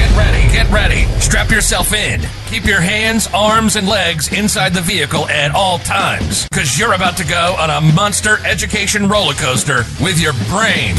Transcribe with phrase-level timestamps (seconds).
[0.00, 1.04] Get ready, get ready.
[1.20, 2.22] Strap yourself in.
[2.46, 7.18] Keep your hands, arms, and legs inside the vehicle at all times, because you're about
[7.18, 10.94] to go on a monster education roller coaster with your brain.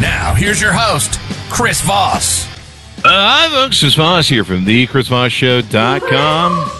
[0.00, 1.18] Now, here's your host,
[1.50, 2.46] Chris Voss.
[3.04, 3.80] Uh, hi, folks.
[3.80, 6.70] Chris Voss here from thechrisvossshow.com.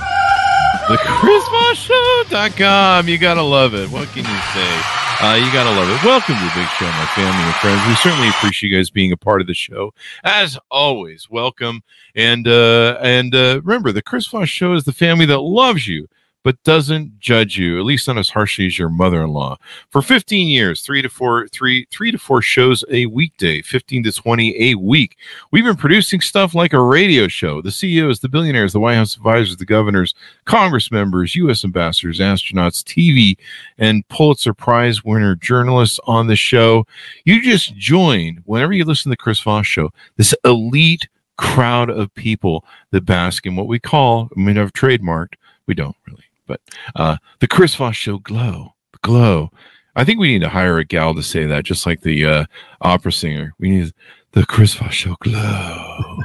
[0.89, 3.09] TheChrisVossShow.com.
[3.09, 3.91] You gotta love it.
[3.91, 4.98] What can you say?
[5.21, 6.07] Uh, you gotta love it.
[6.07, 7.85] Welcome to the big show, my family and friends.
[7.89, 9.93] We certainly appreciate you guys being a part of the show.
[10.23, 11.83] As always, welcome.
[12.15, 16.09] And uh, and uh, remember, the Chris Voss Show is the family that loves you
[16.45, 19.57] but doesn't judge you, at least not as harshly as your mother-in-law.
[19.91, 24.13] For 15 years, three to four, three, three to four shows a weekday, 15 to
[24.13, 25.17] 20 a week.
[25.51, 27.61] We've been producing stuff like a radio show.
[27.61, 30.15] The CEOs, the billionaires, the White House advisors, the governors,
[30.45, 31.65] Congress members, U.S.
[31.65, 33.37] ambassadors, astronauts, TV,
[33.77, 36.87] and Pulitzer Prize winner journalists on the show.
[37.25, 39.91] You just join whenever you listen to the Chris Voss Show.
[40.17, 45.35] This elite crowd of people that bask in what we call, I mean, I've trademarked,
[45.67, 46.61] we don't really but
[46.97, 49.51] uh, the Chris Voss Show glow, glow.
[49.95, 52.45] I think we need to hire a gal to say that, just like the uh,
[52.81, 53.53] opera singer.
[53.59, 53.93] We need
[54.33, 56.19] the Chris Voss Show glow.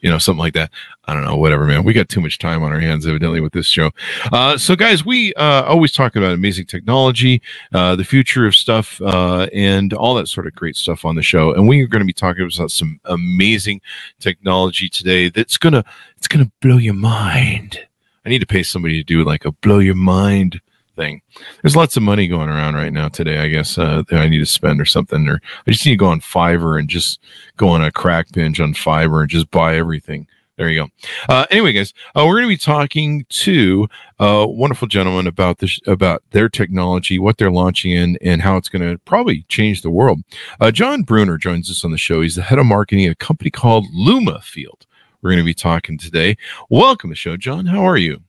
[0.00, 0.70] You know, something like that.
[1.06, 1.82] I don't know, whatever, man.
[1.82, 3.90] We got too much time on our hands, evidently, with this show.
[4.32, 7.42] Uh, so, guys, we uh, always talk about amazing technology,
[7.74, 11.22] uh, the future of stuff, uh, and all that sort of great stuff on the
[11.22, 11.52] show.
[11.52, 13.80] And we are going to be talking about some amazing
[14.20, 15.84] technology today that's gonna
[16.16, 17.87] it's gonna blow your mind.
[18.28, 20.60] I need to pay somebody to do like a blow your mind
[20.96, 21.22] thing.
[21.62, 23.38] There's lots of money going around right now today.
[23.38, 25.96] I guess uh, that I need to spend or something, or I just need to
[25.96, 27.20] go on Fiverr and just
[27.56, 30.26] go on a crack binge on Fiverr and just buy everything.
[30.58, 30.88] There you go.
[31.30, 33.88] Uh, anyway, guys, uh, we're going to be talking to
[34.18, 38.68] a wonderful gentleman about this, about their technology, what they're launching in, and how it's
[38.68, 40.18] going to probably change the world.
[40.60, 42.20] Uh, Jon Bruner joins us on the show.
[42.20, 44.84] He's the head of marketing at a company called Lumafield
[45.22, 46.36] we're going to be talking today.
[46.70, 47.66] Welcome to the show, Jon.
[47.66, 48.22] How are you?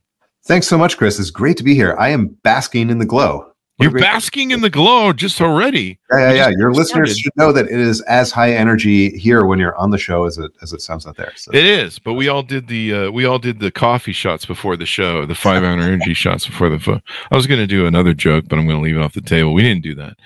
[0.44, 1.20] Thanks so much, Chris.
[1.20, 1.96] It's great to be here.
[1.98, 3.46] I am basking in the glow.
[3.80, 5.98] You're basking in the glow just already.
[6.12, 6.48] Yeah, yeah, yeah.
[6.50, 9.96] Your listeners should know that it is as high energy here when you're on the
[9.96, 11.32] show as it as it sounds out there.
[11.34, 11.50] So.
[11.54, 14.76] It is, but we all did the uh, we all did the coffee shots before
[14.76, 16.78] the show, the five hour energy shots before the.
[16.78, 19.14] Fo- I was going to do another joke, but I'm going to leave it off
[19.14, 19.54] the table.
[19.54, 20.18] We didn't do that.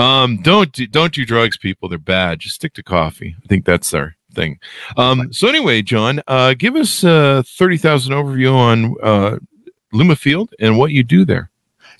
[0.00, 1.88] Um, don't do, don't do drugs, people.
[1.88, 2.38] They're bad.
[2.38, 3.34] Just stick to coffee.
[3.42, 4.58] I think that's our thing.
[4.96, 9.38] Um, so anyway, Jon, uh, give us a thirty thousand overview on uh,
[9.94, 11.50] Lumafield and what you do there.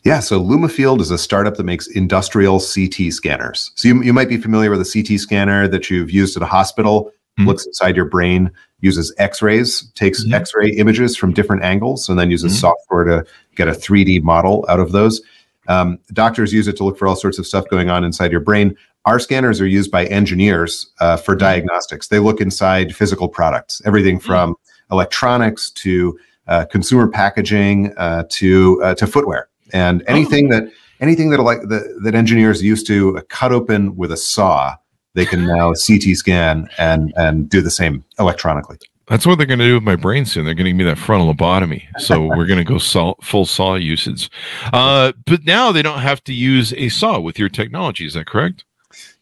[0.05, 3.71] Yeah, so Lumafield is a startup that makes industrial CT scanners.
[3.77, 6.47] So you, you might be familiar with a CT scanner that you've used at a
[6.47, 7.47] hospital, mm-hmm.
[7.47, 8.51] looks inside your brain,
[8.81, 10.35] uses X-rays, takes mm-hmm.
[10.35, 12.61] X-ray images from different angles, and then uses mm-hmm.
[12.61, 15.23] software to get a 3D model out of those.
[15.69, 18.41] Um, doctors use it to look for all sorts of stuff going on inside your
[18.41, 18.77] brain.
[19.05, 21.41] Our scanners are used by engineers uh, for mm-hmm.
[21.41, 22.09] diagnostics.
[22.09, 24.27] They look inside physical products, everything mm-hmm.
[24.27, 24.57] from
[24.91, 30.61] electronics to uh, consumer packaging uh, to uh, to footwear and anything oh.
[30.61, 34.75] that anything that like that, that engineers used to cut open with a saw
[35.15, 38.79] they can now CT scan and and do the same electronically.
[39.09, 40.45] That's what they're going to do with my brain soon.
[40.45, 41.83] They're going to give me that frontal lobotomy.
[41.99, 44.31] So we're going to go saw, full saw usage.
[44.73, 48.07] Uh, but now they don't have to use a saw with your technology.
[48.07, 48.65] Is that correct?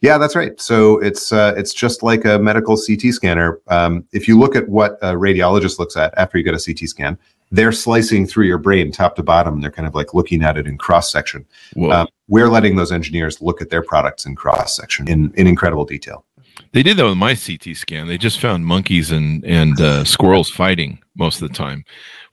[0.01, 0.59] Yeah, that's right.
[0.59, 3.59] So it's uh, it's just like a medical CT scanner.
[3.67, 6.89] Um, if you look at what a radiologist looks at after you get a CT
[6.89, 7.17] scan,
[7.51, 9.61] they're slicing through your brain top to bottom.
[9.61, 11.45] They're kind of like looking at it in cross section.
[11.91, 15.85] Um, we're letting those engineers look at their products in cross section in, in incredible
[15.85, 16.25] detail.
[16.73, 18.07] They did that with my CT scan.
[18.07, 21.83] They just found monkeys and and uh, squirrels fighting most of the time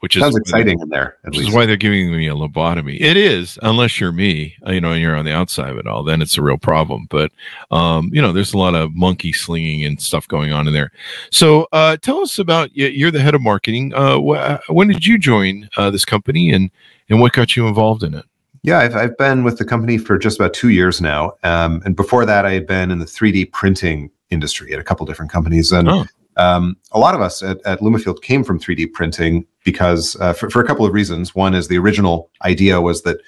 [0.01, 1.17] which sounds exciting in there.
[1.23, 1.49] which least.
[1.49, 3.01] is why they're giving me a lobotomy.
[3.01, 5.87] It is, unless you're me, uh, you know, and you're on the outside of it
[5.87, 7.07] all, then it's a real problem.
[7.11, 7.33] But
[7.71, 10.93] um, you know, there's a lot of monkey slinging and stuff going on in there.
[11.31, 13.93] So uh, tell us about you're the head of marketing.
[13.95, 16.71] Uh, wh- when did you join uh, this company, and
[17.09, 18.25] and what got you involved in it?
[18.63, 21.33] Yeah, I've, I've been with the company for just about two years now.
[21.45, 25.07] Um, and before that, I had been in the 3D printing industry at a couple
[25.07, 25.73] different companies.
[25.73, 26.05] And oh.
[26.39, 30.49] Um, a lot of us at, at Lumafield came from 3D printing because uh, for,
[30.49, 31.35] for a couple of reasons.
[31.35, 33.19] One is the original idea was that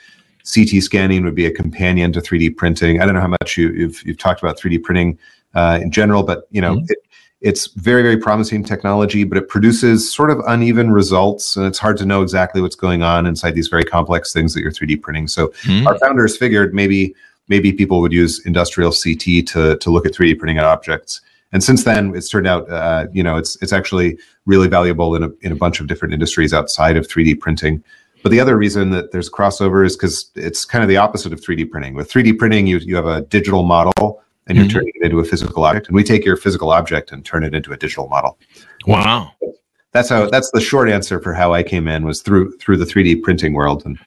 [0.52, 3.00] CT scanning would be a companion to 3D printing.
[3.00, 5.18] I don't know how much you, have you've, you've talked about 3D printing
[5.54, 6.86] uh, in general, but you know, mm-hmm.
[6.88, 6.98] it,
[7.40, 11.96] it's very very promising technology, but it produces sort of uneven results, and it's hard
[11.96, 15.26] to know exactly what's going on inside these very complex things that you're 3D printing.
[15.26, 15.86] So mm-hmm.
[15.86, 17.14] our founders figured maybe
[17.48, 21.22] maybe people would use industrial CT to to look at 3D printing objects.
[21.52, 25.24] And since then, it's turned out, uh, you know, it's it's actually really valuable in
[25.24, 27.82] a in a bunch of different industries outside of 3D printing.
[28.22, 31.40] But the other reason that there's crossover is because it's kind of the opposite of
[31.40, 31.94] 3D printing.
[31.94, 34.72] With 3D printing, you you have a digital model and you're mm-hmm.
[34.72, 37.54] turning it into a physical object, and we take your physical object and turn it
[37.54, 38.38] into a digital model.
[38.86, 39.32] Wow.
[39.92, 40.30] That's how.
[40.30, 43.54] That's the short answer for how I came in was through through the 3D printing
[43.54, 43.98] world and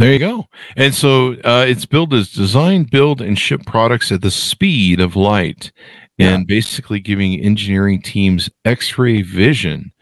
[0.00, 0.48] there you go.
[0.78, 5.14] And so uh, it's built as design, build, and ship products at the speed of
[5.14, 5.72] light,
[6.20, 6.34] yeah.
[6.34, 9.92] and basically giving engineering teams X-ray vision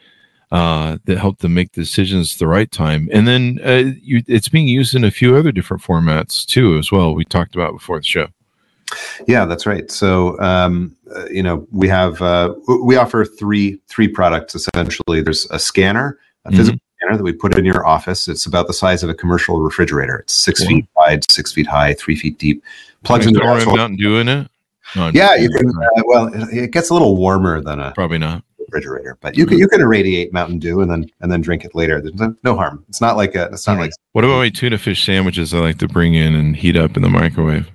[0.51, 3.09] uh, that help them make decisions at the right time.
[3.13, 6.91] And then uh, you, it's being used in a few other different formats too, as
[6.91, 7.15] well.
[7.15, 8.29] We talked about before the show.
[9.27, 9.91] Yeah, that's right.
[9.91, 15.21] So um, uh, you know we have uh, we offer three three products essentially.
[15.21, 18.29] There's a scanner, a physical mm-hmm scanner that we put in your office.
[18.29, 20.19] It's about the size of a commercial refrigerator.
[20.19, 22.63] It's six feet wide, six feet high, three feet deep.
[23.05, 24.51] Plugs into the Mountain Dew in it.
[24.97, 25.69] No, yeah, you can.
[25.69, 29.59] Uh, well, it, gets a little warmer than a probably not refrigerator, but you can
[29.59, 32.01] you can irradiate Mountain Dew and then and then drink it later.
[32.01, 32.85] There's no, no harm.
[32.89, 33.45] It's not like a.
[33.53, 33.93] It's not like.
[34.13, 35.53] What about my tuna fish sandwiches?
[35.53, 37.71] I like to bring in and heat up in the microwave.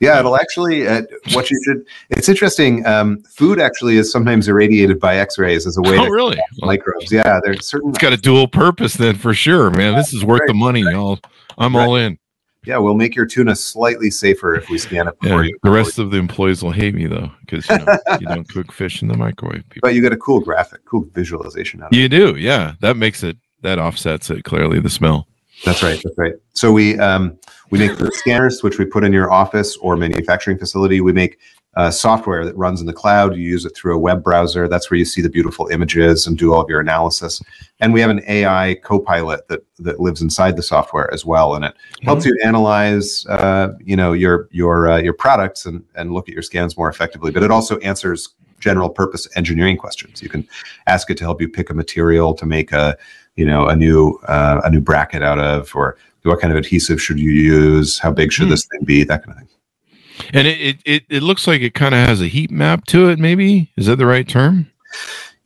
[0.00, 0.86] Yeah, it'll actually.
[0.86, 1.02] Uh,
[1.32, 1.86] what you should.
[2.10, 2.84] It's interesting.
[2.86, 5.96] Um, food actually is sometimes irradiated by X-rays as a way.
[5.96, 6.38] Oh, to really?
[6.58, 7.10] Microbes.
[7.10, 7.90] Yeah, there's certain.
[7.90, 9.94] It's got a dual purpose then, for sure, man.
[9.94, 10.48] This is worth right.
[10.48, 10.84] the money.
[10.86, 11.18] I'll,
[11.56, 11.86] I'm right.
[11.86, 12.18] all in.
[12.66, 15.58] Yeah, we'll make your tuna slightly safer if we scan it before yeah, you.
[15.62, 18.72] The rest of the employees will hate me though, because you, know, you, don't cook
[18.72, 19.62] fish in the microwave.
[19.70, 19.88] People.
[19.88, 22.12] But you get a cool graphic, cool visualization out of you it.
[22.12, 22.74] You do, yeah.
[22.80, 23.36] That makes it.
[23.62, 24.80] That offsets it clearly.
[24.80, 25.26] The smell.
[25.64, 26.00] That's right.
[26.02, 26.34] That's right.
[26.52, 27.38] So we um,
[27.70, 31.00] we make the scanners, which we put in your office or manufacturing facility.
[31.00, 31.38] We make
[31.76, 33.36] uh, software that runs in the cloud.
[33.36, 34.66] You use it through a web browser.
[34.66, 37.42] That's where you see the beautiful images and do all of your analysis.
[37.80, 41.66] And we have an AI co-pilot that that lives inside the software as well, and
[41.66, 42.06] it mm-hmm.
[42.06, 46.32] helps you analyze, uh, you know, your your uh, your products and and look at
[46.32, 47.30] your scans more effectively.
[47.30, 50.22] But it also answers general purpose engineering questions.
[50.22, 50.48] You can
[50.86, 52.96] ask it to help you pick a material to make a
[53.36, 57.00] you know a new uh, a new bracket out of or what kind of adhesive
[57.00, 57.98] should you use?
[57.98, 58.50] How big should mm.
[58.50, 59.04] this thing be?
[59.04, 60.30] That kind of thing.
[60.32, 63.18] And it it, it looks like it kind of has a heat map to it
[63.18, 63.72] maybe?
[63.76, 64.70] Is that the right term?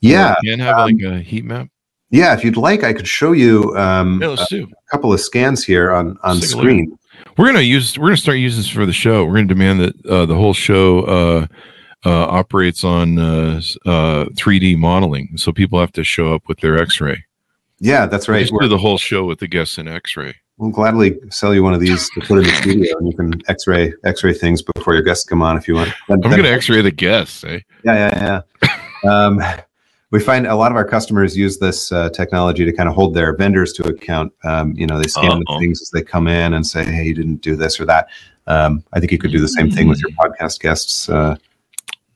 [0.00, 1.68] Yeah can have um, like a heat map?
[2.12, 5.64] yeah if you'd like i could show you um, yeah, a, a, couple of scans
[5.64, 6.96] here on on screen.
[7.36, 9.24] We're gonna use we're gonna start using this for the show.
[9.24, 11.46] We're gonna demand that uh, the whole show uh,
[12.04, 16.78] uh, operates on 3d uh, uh, modeling so people have to show up with their
[16.78, 17.24] x-ray.
[17.80, 18.40] Yeah, that's right.
[18.40, 20.36] Just do the whole show with the guests in X-ray.
[20.60, 23.32] We'll gladly sell you one of these to put in the studio, and you can
[23.48, 25.88] X-ray X-ray things before your guests come on if you want.
[26.06, 27.42] Then, I'm going to X-ray the guests.
[27.44, 27.60] Eh?
[27.82, 28.42] Yeah, yeah,
[29.02, 29.10] yeah.
[29.10, 29.42] um,
[30.10, 33.14] we find a lot of our customers use this uh, technology to kind of hold
[33.14, 34.34] their vendors to account.
[34.44, 37.14] Um, you know, they scan the things as they come in and say, "Hey, you
[37.14, 38.08] didn't do this or that."
[38.46, 41.08] Um, I think you could do the same thing with your podcast guests.
[41.08, 41.36] Uh,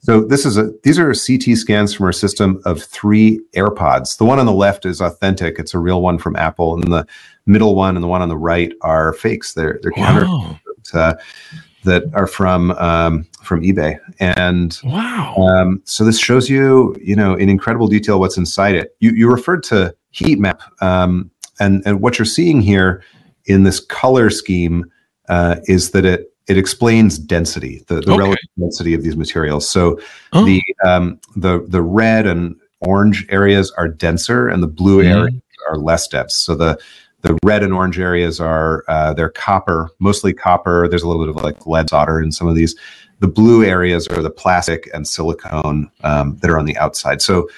[0.00, 4.19] so this is a these are CT scans from our system of three AirPods.
[4.19, 7.06] The one on the left is authentic; it's a real one from Apple, and the
[7.46, 9.55] middle one and the one on the right are fakes.
[9.55, 10.58] They're they're wow.
[10.93, 11.14] uh,
[11.85, 13.99] that are from um, from eBay.
[14.20, 15.35] And wow!
[15.37, 18.96] Um, so this shows you, you know, in incredible detail what's inside it.
[19.00, 21.31] You you referred to heat map, um,
[21.61, 23.02] and and what you're seeing here
[23.47, 24.90] in this color scheme
[25.29, 28.19] uh, is that it it explains density, the, the okay.
[28.19, 29.68] relative density of these materials.
[29.68, 29.99] So
[30.33, 30.45] oh.
[30.45, 35.11] the um, the the red and orange areas are denser, and the blue mm.
[35.11, 36.35] areas are less dense.
[36.35, 36.78] So the
[37.25, 40.87] the red and orange areas are uh, they're copper, mostly copper.
[40.88, 42.76] There's a little bit of like lead solder in some of these.
[43.21, 47.23] The blue areas are the plastic and silicone um, that are on the outside.
[47.23, 47.49] So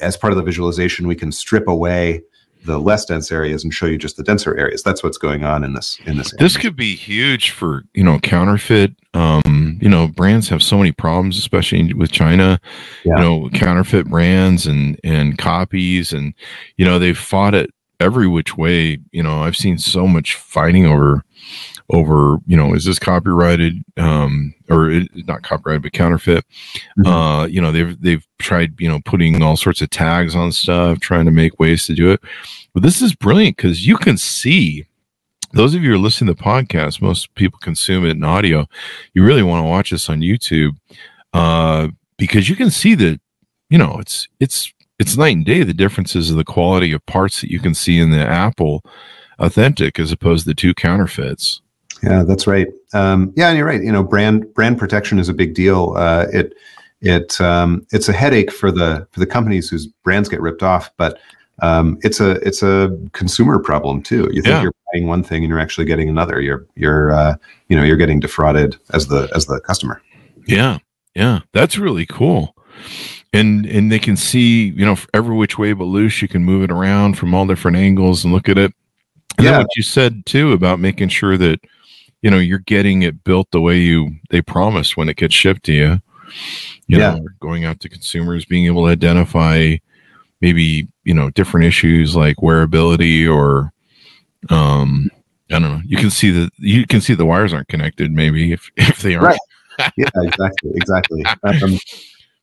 [0.00, 2.22] as part of the visualization, we can strip away
[2.64, 4.82] the less dense areas and show you just the denser areas.
[4.82, 6.32] That's what's going on in this in this.
[6.38, 8.94] This could be huge for you know counterfeit.
[9.12, 12.58] Um, you know, brands have so many problems, especially with China.
[13.04, 13.16] Yeah.
[13.16, 16.32] You know, counterfeit brands and and copies, and
[16.78, 18.98] you know they've fought it every which way.
[19.12, 21.24] You know, I've seen so much fighting over
[21.92, 26.44] over you know is this copyrighted um or it, not copyrighted but counterfeit
[26.98, 27.06] mm-hmm.
[27.06, 31.00] uh you know they've they've tried you know putting all sorts of tags on stuff
[31.00, 32.20] trying to make ways to do it
[32.74, 34.86] but this is brilliant because you can see
[35.52, 38.66] those of you who are listening to the podcast most people consume it in audio
[39.14, 40.76] you really want to watch this on youtube
[41.32, 43.20] uh because you can see that
[43.68, 47.40] you know it's it's it's night and day the differences of the quality of parts
[47.40, 48.84] that you can see in the apple
[49.40, 51.60] authentic as opposed to the two counterfeits
[52.02, 52.68] yeah, that's right.
[52.94, 53.82] Um, yeah, and you're right.
[53.82, 55.94] You know, brand brand protection is a big deal.
[55.96, 56.54] Uh, it
[57.00, 60.90] it um, it's a headache for the for the companies whose brands get ripped off,
[60.96, 61.18] but
[61.60, 64.28] um, it's a it's a consumer problem too.
[64.32, 64.62] You think yeah.
[64.62, 66.40] you're buying one thing and you're actually getting another.
[66.40, 67.36] You're you're uh,
[67.68, 70.00] you know you're getting defrauded as the as the customer.
[70.46, 70.78] Yeah,
[71.14, 72.54] yeah, that's really cool.
[73.32, 76.20] And and they can see you know every which way but loose.
[76.20, 78.72] You can move it around from all different angles and look at it.
[79.38, 79.52] And Yeah.
[79.52, 81.60] then what you said too about making sure that
[82.22, 85.62] you know you're getting it built the way you they promised when it gets shipped
[85.64, 86.00] to you.
[86.88, 87.14] You Yeah.
[87.14, 89.76] know, going out to consumers, being able to identify
[90.40, 93.72] maybe you know different issues like wearability or
[94.48, 95.08] um
[95.52, 95.82] I don't know.
[95.84, 98.10] You can see that you can see the wires aren't connected.
[98.10, 99.38] Maybe if if they aren't.
[99.78, 99.92] Right.
[99.96, 101.24] yeah, exactly, exactly.
[101.44, 101.78] Um,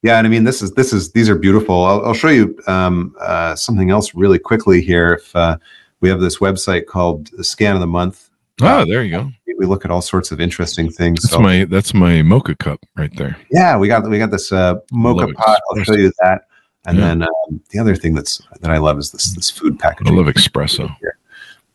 [0.08, 1.84] yeah, and I mean, this is this is these are beautiful.
[1.84, 5.14] I'll, I'll show you um, uh, something else really quickly here.
[5.20, 5.58] If uh,
[6.02, 8.30] we have this website called Scan of the Month,
[8.62, 9.32] Oh, there you go.
[9.60, 11.22] we look at all sorts of interesting things.
[11.24, 13.38] That's So, my that's my mocha cup right there.
[13.52, 15.60] yeah, we got we got this uh, moka pot.
[15.72, 16.42] I'll show you that.
[16.86, 17.06] And Yeah.
[17.08, 20.14] then um, the other thing that's that I love is this this food packaging.
[20.14, 20.96] I love espresso.
[21.00, 21.18] here.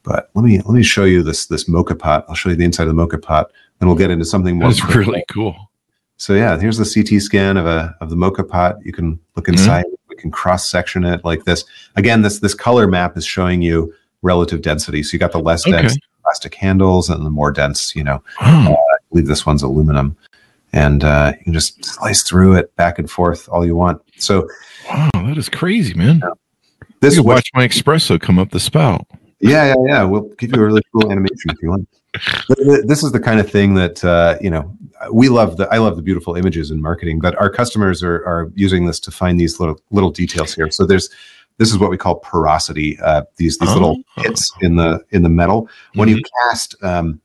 [0.04, 2.24] But let me let me show you this this moka pot.
[2.28, 4.68] I'll show you the inside of the moka pot, and we'll get into something more.
[4.72, 5.54] That's really cool.
[6.22, 8.76] So yeah, here's the CT scan of a of the moka pot.
[8.84, 9.54] You can look Mm-hmm.
[9.54, 9.84] inside.
[10.08, 11.64] We can cross section it like this.
[11.96, 15.02] Again, this this color map is showing you relative density.
[15.02, 15.82] So you got the less Okay.
[15.82, 17.96] dense plastic handles and the more dense.
[17.96, 18.76] You know, Wow.
[18.92, 20.16] I believe this one's aluminum,
[20.72, 24.00] and uh, you can just slice through it back and forth all you want.
[24.18, 24.46] So
[24.88, 26.22] Wow, that is crazy, man.
[27.00, 29.04] this You watch my espresso come up the spout.
[29.40, 30.04] Yeah, yeah, yeah.
[30.04, 31.88] We'll give you a really cool animation if you want.
[32.85, 34.76] This is the kind of thing that uh, you know
[35.12, 35.57] we love.
[35.57, 39.00] The I love the beautiful images in marketing, but our customers are are using this
[39.00, 40.71] to find these little little details here.
[40.71, 41.09] So there's
[41.59, 42.99] this is what we call porosity.
[43.00, 44.23] Uh, these these little Oh.
[44.23, 45.69] hits in the in the metal.
[45.95, 46.49] When you Mm-hmm.
[46.50, 47.21] cast um,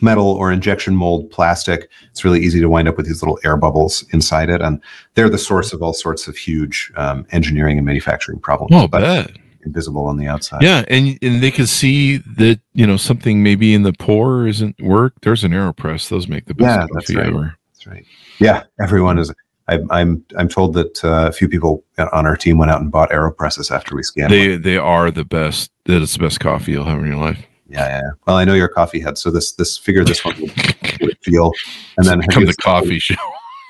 [0.00, 3.56] metal or injection mold plastic, it's really easy to wind up with these little air
[3.56, 4.80] bubbles inside it, and
[5.14, 8.72] they're the source of all sorts of huge um, engineering and manufacturing problems.
[8.74, 9.36] Oh, but bet.
[9.64, 10.62] Invisible on the outside.
[10.62, 14.80] Yeah, and and they can see that you know something maybe in the pour isn't
[14.80, 15.14] work.
[15.22, 17.26] There's an Aeropress; those make the best Yeah, coffee right.
[17.26, 17.56] ever.
[17.72, 18.04] That's right.
[18.38, 19.32] Yeah, everyone is.
[19.68, 22.90] I'm I'm I'm told that uh, a few people on our team went out and
[22.90, 24.32] bought Aeropresses after we scanned.
[24.32, 24.62] They one.
[24.62, 25.70] they are the best.
[25.84, 27.38] That is the best coffee you'll have in your life.
[27.68, 28.10] Yeah, yeah.
[28.26, 30.52] Well, I know you're a coffee head, so this this figure this one would,
[31.00, 31.52] would feel,
[31.96, 33.14] and then Come the coffee show.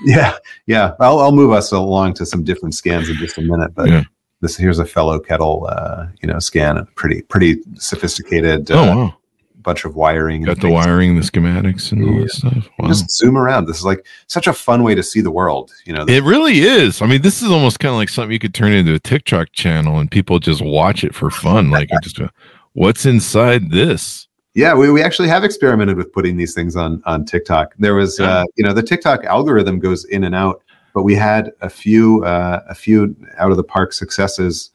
[0.04, 0.34] Yeah,
[0.66, 0.94] yeah.
[0.98, 3.88] I'll I'll move us along to some different scans in just a minute, but.
[3.88, 4.02] Yeah.
[4.42, 6.76] This here's a fellow kettle, uh, you know, scan.
[6.76, 8.70] A pretty, pretty sophisticated.
[8.72, 9.14] Oh Uh, wow,
[9.62, 10.38] bunch of wiring.
[10.38, 12.22] and got the wiring, the schematics, and all Yeah.
[12.22, 12.68] that stuff.
[12.78, 12.88] Wow.
[12.88, 13.66] Just zoom around.
[13.66, 15.70] This is like such a fun way to see the world.
[15.86, 17.00] You know, It really is.
[17.00, 19.52] I mean, this is almost kind of like something you could turn into a TikTok
[19.52, 21.70] channel and people just watch it for fun.
[21.70, 22.18] Like, just
[22.72, 24.26] what's inside this?
[24.54, 27.74] Yeah, we, we actually have experimented with putting these things on on TikTok.
[27.78, 30.62] There was, uh, you know, the TikTok algorithm goes in and out,
[30.94, 34.70] but we had a few uh, a few out of the park successes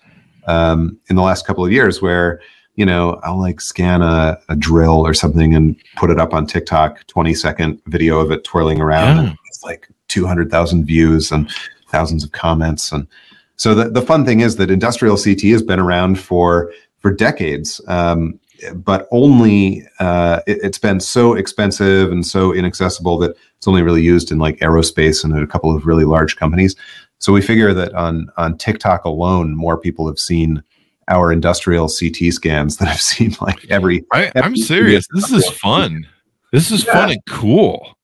[0.48, 2.40] um, in the last couple of years where
[2.76, 6.46] you know I'll like scan a, a drill or something and put it up on
[6.48, 9.24] TikTok, twenty second video of it twirling around, Yeah.
[9.30, 11.52] and it's like two hundred thousand views and
[11.90, 13.08] thousands of comments, and
[13.56, 17.80] so the the fun thing is that industrial CT has been around for for decades.
[17.88, 18.40] Um,
[18.76, 24.02] but only uh, it, it's been so expensive and so inaccessible that it's only really
[24.04, 26.76] used in like aerospace and a couple of really large companies.
[27.20, 30.64] So we figure that on on TikTok alone, more people have seen
[31.10, 34.06] our industrial CT scans than have seen like every.
[34.14, 35.08] I, I'm serious.
[35.14, 36.08] This is fun.
[36.52, 37.98] This is fun and cool.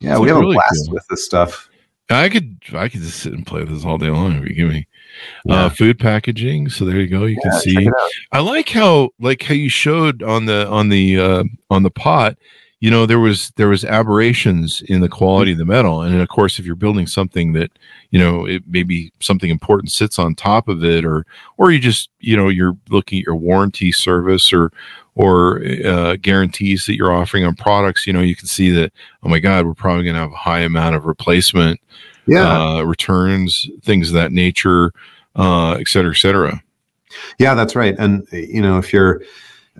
[0.00, 0.94] Yeah, It's we have really a blast cool.
[0.94, 1.68] with this stuff.
[2.10, 4.68] I could I could just sit and play this all day long if you give
[4.68, 4.86] me
[5.44, 5.66] Yeah.
[5.66, 6.68] uh, food packaging.
[6.70, 7.24] So there you go.
[7.24, 7.90] You Yeah, can see.
[8.32, 12.36] I like how like how you showed on the on the uh, on the pot.
[12.80, 16.28] You know there was there was aberrations in the quality of the metal, and of
[16.28, 17.70] course if you're building something that
[18.10, 21.24] you know it maybe something important sits on top of it, or
[21.58, 24.72] or you just you know you're looking at your warranty service or
[25.14, 28.04] or uh, guarantees that you're offering on products.
[28.04, 28.92] You know you can see that
[29.22, 31.80] oh my god we're probably going to have a high amount of replacement
[32.26, 34.92] Yeah, uh, returns, things of that nature,
[35.36, 36.62] uh, et cetera, et cetera.
[37.38, 37.94] Yeah, that's right.
[37.98, 39.22] And you know, if you're,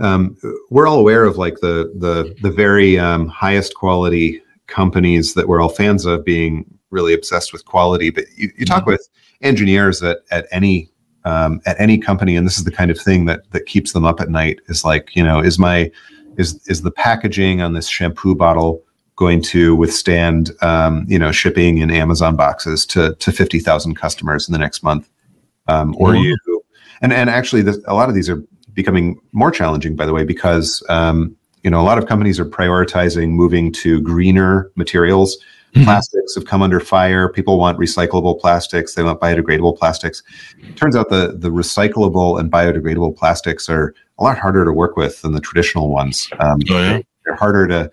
[0.00, 0.36] um,
[0.70, 5.60] we're all aware of like the the the very um, highest quality companies that we're
[5.60, 8.10] all fans of being really obsessed with quality.
[8.10, 9.08] But you, you talk with
[9.40, 10.90] engineers at at any
[11.24, 14.04] um, at any company, and this is the kind of thing that that keeps them
[14.04, 14.60] up at night.
[14.68, 15.90] Is like, you know, is my
[16.38, 18.82] is is the packaging on this shampoo bottle
[19.16, 24.48] going to withstand um, you know shipping in Amazon boxes to to fifty thousand customers
[24.48, 25.08] in the next month?
[25.68, 26.22] Um, or Mhm.
[26.24, 26.62] you
[27.02, 28.42] and and actually this, a lot of these are
[28.74, 32.44] becoming more challenging by the way because um, you know a lot of companies are
[32.46, 35.36] prioritizing moving to greener materials
[35.74, 35.84] Mhm.
[35.84, 40.22] plastics have come under fire people want recyclable plastics they want biodegradable plastics
[40.68, 44.96] It turns out the the recyclable and biodegradable plastics are a lot harder to work
[44.96, 46.28] with than the traditional ones.
[46.40, 47.00] Um, Oh, yeah?
[47.24, 47.90] They're harder to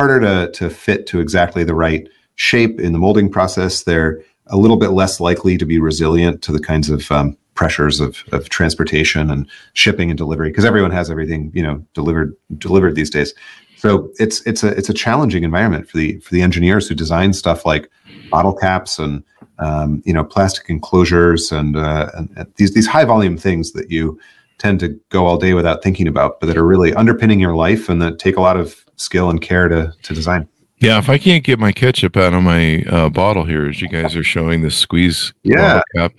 [0.00, 3.82] harder to to fit to exactly the right shape in the molding process.
[3.82, 8.00] They're a little bit less likely to be resilient to the kinds of um, pressures
[8.00, 12.94] of, of transportation and shipping and delivery because everyone has everything you know delivered delivered
[12.94, 13.34] these days.
[13.76, 17.34] So it's it's a it's a challenging environment for the for the engineers who design
[17.34, 17.90] stuff like
[18.30, 19.22] bottle caps and
[19.58, 23.90] um, you know plastic enclosures and, uh, and, and these these high volume things that
[23.90, 24.18] you
[24.56, 27.88] tend to go all day without thinking about, but that are really underpinning your life
[27.88, 30.48] and that take a lot of skill and care to to design.
[30.78, 33.88] Yeah, if I can't get my ketchup out of my uh, bottle here, as you
[33.88, 35.56] guys are showing the squeeze Yeah.
[35.56, 36.12] bottle cap,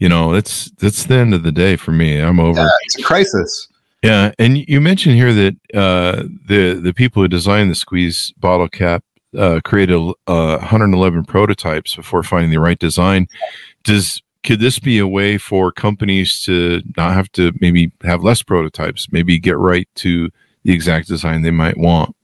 [0.00, 2.18] you know, it's that's the end of the day for me.
[2.18, 2.60] I'm over.
[2.60, 3.68] Yeah, it's a crisis.
[4.02, 8.68] Yeah, and you mentioned here that uh, the the people who designed the squeeze bottle
[8.68, 9.04] cap
[9.36, 13.28] uh, created uh, 111 prototypes before finding the right design.
[13.84, 18.42] Does could this be a way for companies to not have to maybe have less
[18.42, 20.30] prototypes, maybe get right to
[20.64, 22.14] the exact design they might want?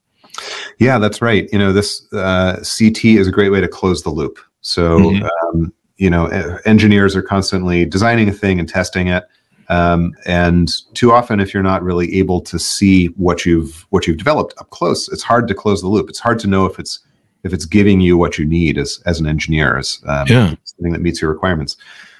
[0.79, 1.49] Yeah, that's right.
[1.51, 4.39] You know, this uh, CT is a great way to close the loop.
[4.61, 5.29] So, Mhm.
[5.43, 6.25] um, you know,
[6.65, 9.23] engineers are constantly designing a thing and testing it.
[9.69, 14.17] Um, and too often, if you're not really able to see what you've what you've
[14.17, 16.09] developed up close, it's hard to close the loop.
[16.09, 16.99] It's hard to know if it's
[17.43, 20.53] if it's giving you what you need as as an engineer, as um, Yeah.
[20.65, 21.77] something that meets your requirements.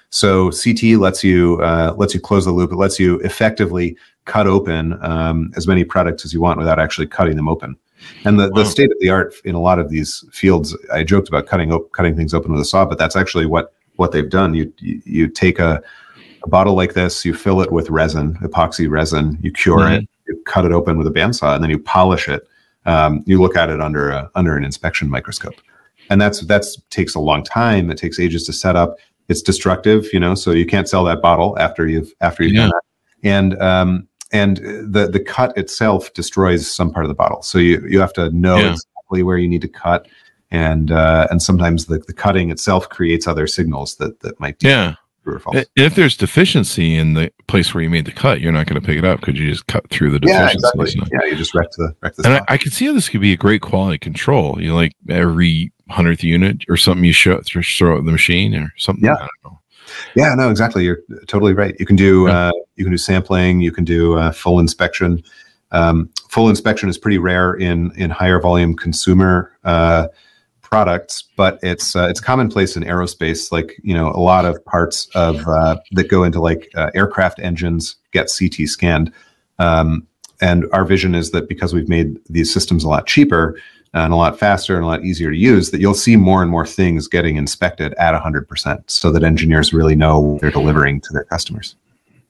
[0.09, 2.71] So CT lets you uh, lets you close the loop.
[2.71, 3.95] It lets you effectively
[4.25, 7.75] cut open um, as many products as you want without actually cutting them open.
[8.25, 8.63] And the, Wow.
[8.63, 11.71] the state of the art in a lot of these fields, I joked about cutting
[11.71, 14.53] op- cutting things open with a saw, but that's actually what what they've done.
[14.53, 15.81] You you, you take a,
[16.43, 20.41] a bottle like this, you fill it with resin, epoxy resin, you cure it, you
[20.45, 22.47] cut it open with a bandsaw, and then you polish it.
[22.85, 25.55] Um, you look at it under a, under an inspection microscope,
[26.09, 27.89] and that's that's takes a long time.
[27.89, 28.97] It takes ages to set up.
[29.27, 32.69] It's destructive, you know, so you can't sell that bottle after you've after you've done
[32.69, 32.81] that.
[33.23, 37.41] And um, and the the cut itself destroys some part of the bottle.
[37.41, 38.71] So you you have to know Yeah.
[38.71, 40.07] exactly where you need to cut,
[40.51, 44.67] and uh, and sometimes the, the cutting itself creates other signals that that might be
[44.69, 44.95] Yeah.
[45.23, 45.65] true or false.
[45.75, 48.85] If there's deficiency in the place where you made the cut, you're not going to
[48.85, 50.57] pick it up because you just cut through the deficiency.
[50.57, 51.09] yeah, exactly.
[51.11, 52.53] Yeah, you just wrecked the wrecked the And I.
[52.53, 54.59] I can see how this could be a great quality control.
[54.61, 58.11] You know, like every hundredth unit or something you show throw throw it in the
[58.11, 59.05] machine or something.
[59.05, 59.13] Yeah.
[59.13, 59.59] I don't know.
[60.15, 60.83] Yeah, no, exactly.
[60.83, 61.75] You're totally right.
[61.79, 63.61] You can do uh, you can do sampling.
[63.61, 65.23] You can do uh, full inspection.
[65.71, 70.07] Um, full inspection is pretty rare in in higher volume consumer uh,
[70.61, 73.51] products, but it's uh, it's commonplace in aerospace.
[73.51, 77.39] Like you know, a lot of parts of uh, that go into like uh, aircraft
[77.39, 79.11] engines get CT scanned.
[79.59, 80.07] Um,
[80.41, 83.57] and our vision is that because we've made these systems a lot cheaper
[83.95, 86.41] Uh, and a lot faster and a lot easier to use, that you'll see more
[86.41, 90.99] and more things getting inspected at 100% so that engineers really know what they're delivering
[90.99, 91.77] to their customers.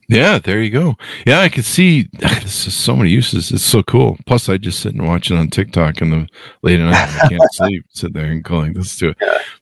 [0.08, 0.96] Yeah, there you go.
[1.26, 3.52] Yeah, I can see this is so many uses.
[3.52, 4.18] It's so cool.
[4.28, 6.28] Plus, I just sit and watch it on TikTok in the
[6.62, 7.24] late at night.
[7.24, 7.86] I can't sleep.
[7.90, 9.18] Sit there and like this to it.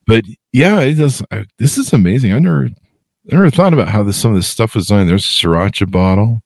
[0.06, 1.24] But yeah, it does.
[1.32, 2.34] I, this is amazing.
[2.34, 5.08] I never, I never thought about how this some of this stuff was done.
[5.08, 6.42] There's a sriracha bottle.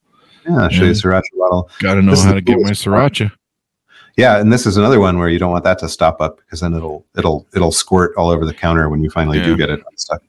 [0.47, 1.69] Yeah, I'll show you Sriracha bottle.
[1.79, 3.31] Got to know This how to get my coolest part.
[4.17, 6.59] Yeah, and this is another one where you don't want that to stop up because
[6.61, 9.45] then it'll it'll it'll squirt all over the counter when you finally Yeah.
[9.45, 10.21] do get it unstuck.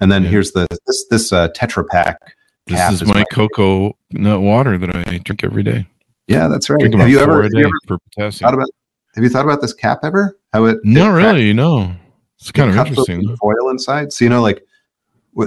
[0.00, 0.30] And then Yeah.
[0.30, 2.18] here's the this this uh, Tetra Pak
[2.66, 5.86] This is is my my- cocoa nut water that I drink every day.
[6.26, 6.80] Yeah, that's right.
[6.82, 8.54] Have you ever, have you ever for thought potassium.
[8.54, 8.68] about
[9.14, 10.38] have you thought about this cap ever?
[10.54, 11.52] How it no really.
[11.52, 11.94] No,
[12.40, 13.36] it's kind of it cuts interesting.
[13.36, 14.10] foil inside.
[14.12, 14.64] So you know, like,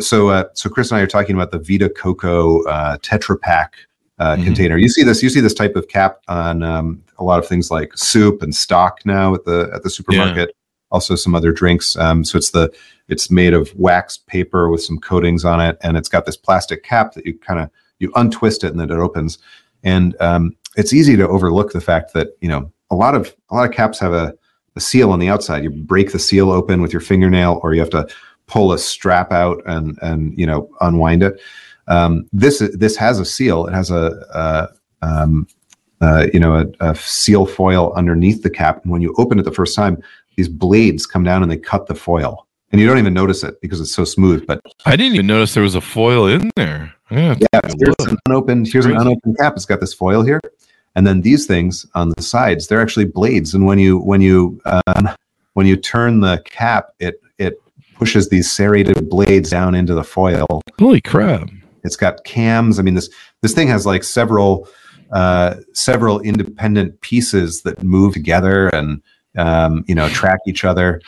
[0.01, 3.73] so uh, so Chris and I are talking about the Vita Coco uh, Tetra Pak
[4.19, 4.43] uh, Mhm.
[4.45, 4.77] container.
[4.77, 7.69] You see this, you see this type of cap on um, a lot of things
[7.71, 10.55] like soup and stock now at the at the supermarket.
[10.89, 11.97] Also, some other drinks.
[11.97, 12.71] Um, so it's the
[13.09, 16.83] it's made of wax paper with some coatings on it, and it's got this plastic
[16.83, 19.37] cap that you kind of you untwist it and then it opens.
[19.83, 23.55] And um, it's easy to overlook the fact that you know a lot of a
[23.55, 24.33] lot of caps have a,
[24.75, 25.63] a seal on the outside.
[25.63, 28.07] You break the seal open with your fingernail, or you have to
[28.47, 31.39] pull a strap out and and you know unwind it.
[31.87, 33.67] Um, this this has a seal.
[33.67, 35.47] It has a, a um,
[36.01, 39.43] uh, you know a, a seal foil underneath the cap, and when you open it
[39.43, 40.01] the first time,
[40.35, 43.59] these blades come down and they cut the foil, and you don't even notice it
[43.61, 44.45] because it's so smooth.
[44.45, 46.93] But I didn't even notice there was a foil in there.
[47.09, 49.53] Yeah, yeah, here's an unopened here's an unopened cap.
[49.55, 50.41] It's got this foil here,
[50.95, 53.53] and then these things on the sides they're actually blades.
[53.53, 55.09] And when you when you um,
[55.53, 57.61] when you turn the cap, it it
[57.95, 60.45] pushes these serrated blades down into the foil.
[60.79, 61.49] holy crap!
[61.87, 62.77] It's got cams.
[62.77, 63.09] I mean this
[63.41, 64.67] this thing has like several
[65.11, 69.01] uh, several independent pieces that move together and
[69.37, 71.01] um, you know track each other.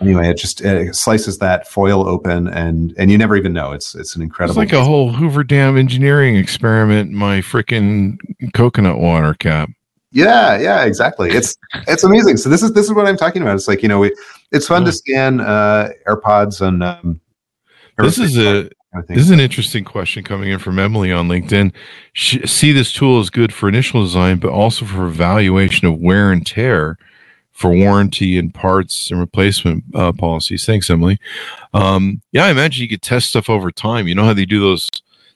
[0.00, 3.72] anyway, it just it slices that foil open, and and you never even know.
[3.72, 4.60] It's it's an incredible.
[4.60, 7.12] It's like a whole Hoover Dam engineering experiment.
[7.12, 8.18] My freaking
[8.54, 9.70] coconut water cap.
[10.12, 11.30] yeah, yeah, exactly.
[11.30, 12.36] It's it's amazing.
[12.38, 13.54] So this is this is what I'm talking about.
[13.54, 14.14] It's like you know, we,
[14.52, 16.82] it's fun to scan uh, AirPods and.
[16.82, 17.20] Um,
[17.98, 18.75] This is a kind of thing.
[19.08, 21.72] This is an interesting question coming in from Emily on LinkedIn.
[22.12, 26.32] She, see this tool is good for initial design, but also for evaluation of wear
[26.32, 26.98] and tear
[27.56, 30.66] for warranty and parts and replacement uh, policies.
[30.66, 31.18] Thanks, Emily.
[31.72, 34.06] Um, yeah, I imagine you could test stuff over time.
[34.06, 34.90] You know how they do those?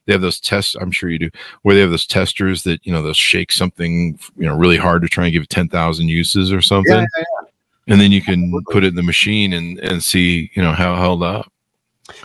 [0.05, 0.77] They have those tests.
[0.79, 1.31] I'm sure you do,
[1.63, 5.01] where they have those testers that you know they'll shake something you know really hard
[5.03, 7.49] to try and give it ten thousand uses or something, Yeah, yeah,
[7.87, 10.93] and then you can put it in the machine and and see you know how
[10.95, 11.51] it held up.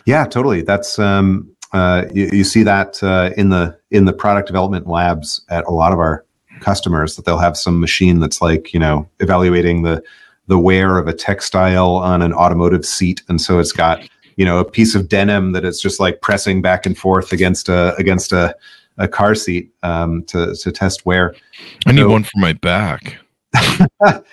[0.05, 0.61] Yeah, totally.
[0.61, 5.41] That's um, uh, you, you see that uh, in the in the product development labs
[5.49, 6.25] at a lot of our
[6.61, 10.01] customers that they'll have some machine that's like you know evaluating the
[10.47, 14.59] the wear of a textile on an automotive seat, and so it's got you know
[14.59, 18.31] a piece of denim that it's just like pressing back and forth against a against
[18.31, 18.55] a,
[18.97, 21.35] a car seat um, to to test wear.
[21.85, 23.17] I need So- one for my back.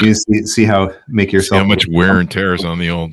[0.00, 2.90] You see, see how make See yourself how much wear and tear is on the
[2.90, 3.12] old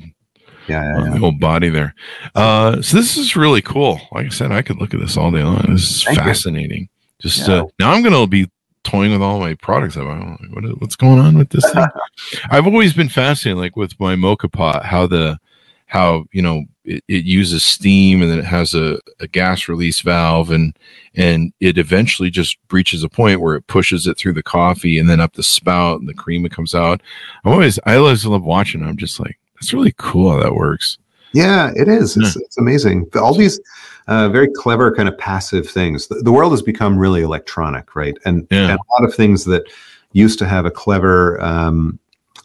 [0.68, 1.16] Yeah, yeah, yeah.
[1.18, 1.94] whole body there.
[2.34, 4.00] Uh, so this is really cool.
[4.12, 5.64] Like I said, I could look at this all day long.
[5.68, 6.24] This is Thank you.
[6.24, 6.88] fascinating.
[7.20, 7.54] Just Yeah.
[7.62, 8.50] uh, now, I'm going to be
[8.84, 9.96] toying with all my products.
[9.96, 10.06] I'm
[10.40, 11.84] like, what is, what's going on with this thing?
[12.50, 15.38] I've always been fascinated, like with my moka pot, how the
[15.86, 20.02] how you know it, it uses steam and then it has a, a gas release
[20.02, 20.76] valve and
[21.14, 25.08] and it eventually just reaches a point where it pushes it through the coffee and
[25.08, 27.00] then up the spout and the cream that comes out.
[27.42, 28.82] I'm always I always love watching.
[28.82, 30.98] I'm just like that's really cool how that works.
[31.32, 32.16] Yeah, it is.
[32.16, 33.08] It's, it's amazing.
[33.14, 33.60] All these
[34.06, 36.06] uh, very clever kind of passive things.
[36.08, 38.16] The, the world has become really electronic, right?
[38.24, 38.70] And, Yeah.
[38.70, 39.64] and a lot of things that
[40.12, 41.98] used to have a clever, um,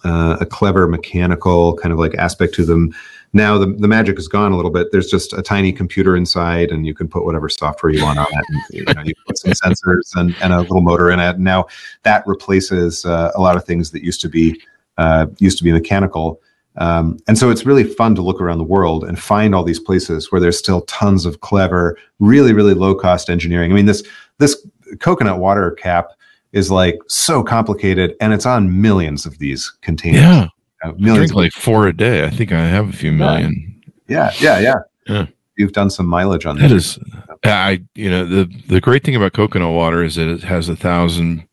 [0.03, 2.93] uh, a clever mechanical kind of like aspect to them.
[3.31, 4.91] Now the, the magic is gone a little bit.
[4.91, 8.27] There's just a tiny computer inside, and you can put whatever software you want on
[8.29, 8.45] it.
[8.49, 11.35] And, you, know, you put some sensors and, and a little motor in it.
[11.35, 11.67] And now
[12.03, 14.61] that replaces uh, a lot of things that used to be
[14.97, 16.41] uh, used to be mechanical.
[16.77, 19.79] Um, and so it's really fun to look around the world and find all these
[19.79, 23.71] places where there's still tons of clever, really, really low cost engineering.
[23.71, 24.03] I mean, this
[24.39, 24.65] this
[24.99, 26.09] coconut water cap
[26.51, 30.21] is like so complicated, and it's on millions of these containers.
[30.21, 30.47] Yeah,
[30.83, 31.31] Uh, I millions.
[31.31, 32.25] drink like four a day.
[32.25, 33.81] I think I have a few million.
[34.07, 34.75] yeah, yeah, yeah,
[35.07, 35.25] Yeah.
[35.57, 36.75] You've done some mileage on That that.
[36.75, 36.97] is,
[37.43, 40.75] I you know the the great thing about coconut water is that it has a
[40.75, 41.43] thousand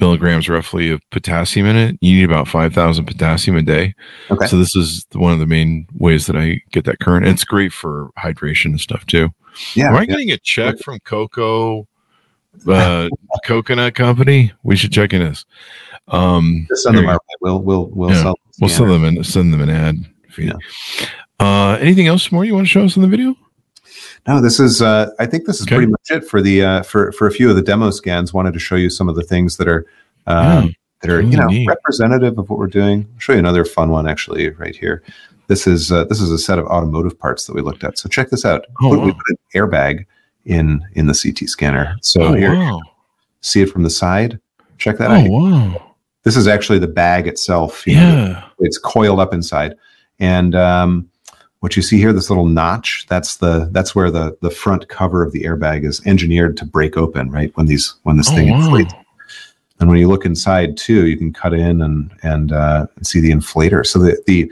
[0.00, 1.98] milligrams roughly of potassium in it.
[2.00, 3.94] You need about five thousand potassium a day.
[4.30, 4.46] Okay.
[4.46, 7.26] So this is one of the main ways that I get that current.
[7.26, 9.30] It's great for hydration and stuff too.
[9.74, 10.06] Yeah, Am I yeah.
[10.06, 11.86] getting a check from Cocoa
[12.66, 13.08] uh,
[13.44, 14.52] Coconut Company?
[14.62, 15.44] We should check in this.
[16.08, 17.18] Um, Just send them our way.
[17.40, 18.22] We'll we'll we'll Yeah.
[18.22, 18.38] sell.
[18.60, 19.96] We'll send them an send them an ad.
[20.30, 20.52] feed.
[21.40, 23.34] Uh, anything else more you want to show us in the video?
[24.26, 24.80] No, this is.
[24.80, 25.76] Uh, I think this is Okay.
[25.76, 28.32] pretty much it for the uh, for for a few of the demo scans.
[28.32, 29.84] Wanted to show you some of the things that are
[30.28, 30.68] um, Yeah,
[31.00, 31.66] that are really you know neat.
[31.68, 33.08] representative of what we're doing.
[33.14, 35.02] I'll show you another fun one actually right here.
[35.48, 37.98] This is uh, this is a set of automotive parts that we looked at.
[37.98, 38.64] So check this out.
[38.80, 40.06] Oh, Put- We put an airbag
[40.46, 41.96] in in the CT scanner.
[42.00, 42.80] So oh here, wow!
[43.40, 44.38] see it from the side.
[44.78, 45.28] Check that Oh out.
[45.28, 45.94] wow!
[46.22, 47.84] This is actually the bag itself.
[47.88, 48.44] you know, Yeah.
[48.60, 49.74] it's coiled up inside
[50.20, 51.08] and um,
[51.62, 55.22] what you see here this little notch that's the that's where the the front cover
[55.22, 58.50] of the airbag is engineered to break open right when these when this Oh thing
[58.50, 58.56] wow!
[58.56, 58.92] inflates
[59.78, 63.30] and when you look inside too you can cut in and and uh, see the
[63.30, 64.50] inflator so the the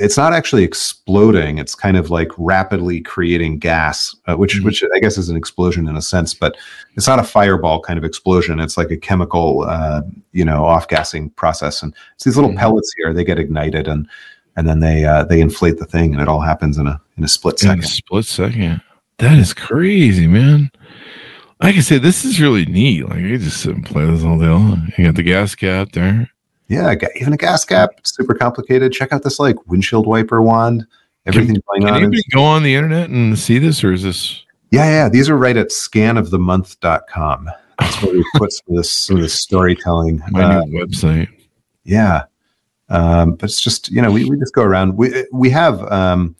[0.00, 4.64] it's not actually exploding it's kind of like rapidly creating gas uh, which Mhm.
[4.64, 6.56] which i guess is an explosion in a sense but
[6.96, 10.88] it's not a fireball kind of explosion it's like a chemical uh, you know off
[10.88, 12.56] gassing process and it's these little Mhm.
[12.58, 14.08] pellets here they get ignited and
[14.58, 17.24] and then they uh, they inflate the thing and it all happens in a in
[17.24, 18.80] a split In a second split second.
[19.18, 20.70] That is crazy, man.
[21.62, 23.08] Like I said, this is really neat.
[23.08, 24.92] Like you just sit and play this all day long.
[24.98, 26.30] You got the gas cap there.
[26.68, 30.86] yeah even a gas cap super complicated check out this like windshield wiper wand
[31.26, 34.02] everything going Can on anybody is- go on the internet and see this, or is
[34.02, 34.44] this?
[34.70, 35.08] Yeah, yeah.
[35.08, 37.48] These are right at scanofthemonth.com.
[37.78, 40.20] That's where we put some of this, some of this storytelling.
[40.30, 41.28] My Uh, new website.
[41.84, 42.24] yeah.
[42.88, 44.96] Um, but it's just, you know, we, we just go around.
[44.96, 46.34] We, we have um,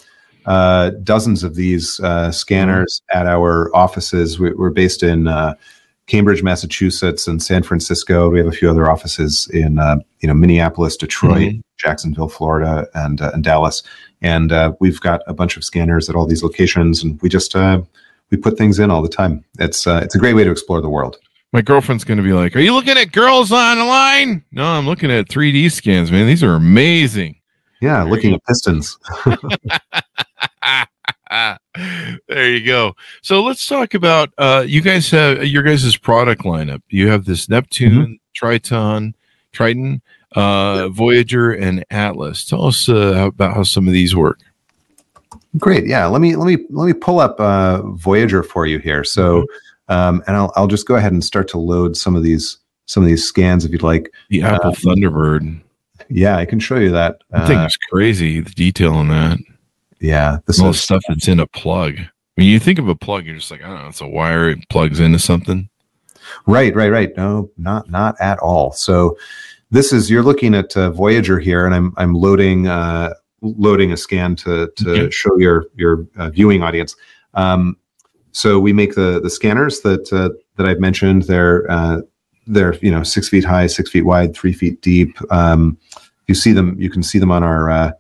[0.46, 4.38] uh, dozens of these uh, scanners at our offices.
[4.38, 5.54] We, we're based in uh,
[6.06, 8.30] Cambridge, Massachusetts, and San Francisco.
[8.30, 13.20] We have a few other offices in, uh, you know, Minneapolis, Detroit, Jacksonville, Florida, and,
[13.20, 13.82] uh, and Dallas.
[14.22, 17.54] And uh, we've got a bunch of scanners at all these locations, and we just
[17.54, 17.82] uh,
[18.30, 19.44] we put things in all the time.
[19.58, 21.18] It's uh, it's a great way to explore the world.
[21.52, 24.44] My girlfriend's going to be like, "Are you looking at girls online?
[24.52, 26.26] No, I'm looking at 3D scans, man.
[26.26, 27.36] These are amazing.
[27.80, 28.98] Yeah, looking at pistons.
[32.28, 32.94] there you go.
[33.22, 36.82] So let's talk about uh, you guys have your guys' product lineup.
[36.88, 39.14] You have this Neptune, Triton,
[39.52, 40.02] Triton,
[40.34, 42.44] uh, Voyager, and Atlas.
[42.44, 44.40] Tell us uh, about how some of these work.
[45.56, 45.86] Great.
[45.86, 46.06] Yeah.
[46.06, 49.04] Let me let me let me pull up uh, Voyager for you here.
[49.04, 49.46] So,
[49.88, 53.02] um, and I'll I'll just go ahead and start to load some of these some
[53.02, 54.12] of these scans if you'd like.
[54.30, 55.60] The Apple Um, Thunderbird.
[56.08, 57.22] Yeah, I can show you that.
[57.32, 59.38] I think Uh, it's crazy the detail on that.
[60.00, 61.96] yeah, this All is stuff that's in a plug.
[62.36, 64.48] When you think of a plug, you're just like, I don't know, it's a wire.
[64.48, 65.68] It plugs into something.
[66.46, 67.16] Right, right, right.
[67.16, 68.72] No, not not at all.
[68.72, 69.16] So
[69.70, 73.96] this is you're looking at uh, Voyager here, and I'm I'm loading uh, loading a
[73.96, 75.10] scan to to Okay.
[75.10, 76.94] show your your uh, viewing audience.
[77.34, 77.76] Um,
[78.32, 81.22] so we make the the scanners that uh, that I've mentioned.
[81.22, 82.00] They're uh,
[82.46, 85.16] they're you know six feet high, six feet wide, three feet deep.
[85.32, 85.78] Um,
[86.26, 86.76] you see them.
[86.78, 87.92] You can see them on our uh,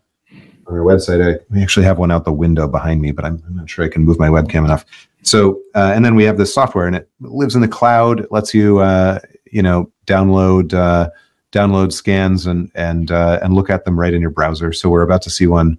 [0.66, 1.24] on our website.
[1.24, 3.84] I, we actually have one out the window behind me, but I'm, I'm not sure
[3.84, 4.84] I can move my webcam enough.
[5.22, 8.20] So, uh, and then we have this software, and it lives in the cloud.
[8.20, 9.18] It lets you, uh,
[9.50, 11.10] you know, download uh,
[11.52, 14.72] download scans and and uh, and look at them right in your browser.
[14.72, 15.78] So we're about to see one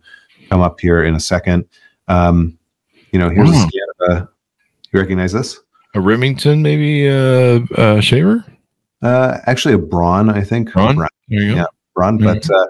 [0.50, 1.66] come up here in a second.
[2.08, 2.58] Um,
[3.12, 4.30] you know, here's a scan of a.
[4.92, 5.60] You recognize this?
[5.96, 8.44] A Remington, maybe uh, uh, shaver?
[9.02, 10.72] Uh, actually, a Braun, I think.
[10.74, 10.96] Braun?
[10.98, 11.56] Braun, There you go.
[11.58, 11.66] Yeah.
[11.96, 12.66] Braun, but uh,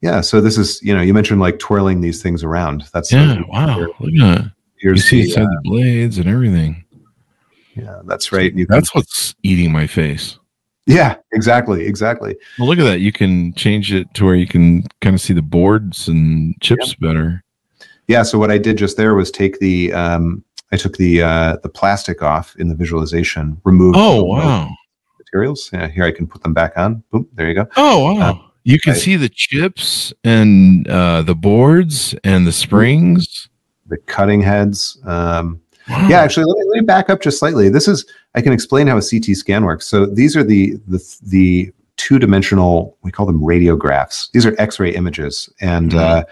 [0.00, 0.20] yeah.
[0.20, 2.84] So this is, you know, you mentioned like twirling these things around.
[2.92, 3.42] That's Yeah.
[3.48, 3.76] Wow.
[3.78, 4.50] Here- Look at that.
[4.82, 6.84] You see the, inside uh, the blades and everything.
[7.74, 8.52] yeah, that's right.
[8.54, 10.38] You can, That's what's eating my face.
[10.86, 12.36] yeah, exactly, exactly.
[12.58, 13.00] Well, look at that.
[13.00, 16.94] You can change it to where you can kind of see the boards and chips
[16.96, 17.42] better.
[18.08, 18.24] Yeah.
[18.24, 20.44] So what I did just there was take the, um,
[20.74, 23.96] I took the uh, the plastic off in the visualization, removed.
[23.98, 24.70] Oh, wow.
[25.18, 25.70] Materials.
[25.72, 25.88] Yeah.
[25.88, 27.02] Here I can put them back on.
[27.10, 27.26] Boom.
[27.34, 27.66] There you go.
[27.76, 28.20] Oh, wow.
[28.30, 33.48] Uh, you can I- see the chips and uh, the boards and the springs.
[33.86, 34.98] The cutting heads.
[35.04, 36.08] Um, Wow.
[36.08, 37.68] Yeah, actually, let me, let me back up just slightly.
[37.68, 39.86] This is I can explain how a CT scan works.
[39.86, 42.96] So these are the the the two dimensional.
[43.02, 44.30] We call them radiographs.
[44.32, 45.98] These are X-ray images, and Mhm.
[45.98, 46.24] uh,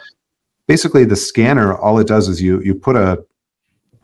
[0.67, 3.23] basically the scanner all it does is you you put a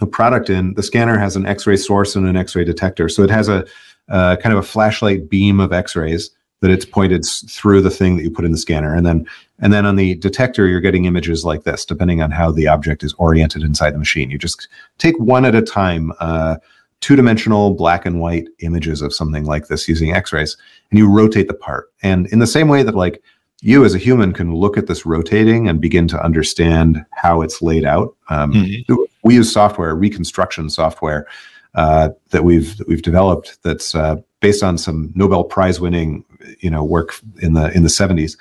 [0.01, 0.75] a product in.
[0.75, 3.67] The scanner has an X-ray source and an X-ray detector, so it has a
[4.09, 6.31] uh, kind of a flashlight beam of X-rays
[6.61, 9.27] that it's pointed s- through the thing that you put in the scanner, and then
[9.61, 13.03] and then on the detector you're getting images like this, depending on how the object
[13.03, 14.31] is oriented inside the machine.
[14.31, 16.57] You just take one at a time uh,
[17.01, 20.57] two-dimensional black and white images of something like this using x-rays
[20.91, 23.23] and you rotate the part and in the same way that like
[23.61, 27.63] you as a human can look at this rotating and begin to understand how it's
[27.63, 28.85] laid out um, Mhm.
[29.25, 31.27] We use software reconstruction software
[31.75, 36.25] uh, that we've that we've developed that's uh, based on some nobel prize winning
[36.61, 38.37] you know work in the in the 70s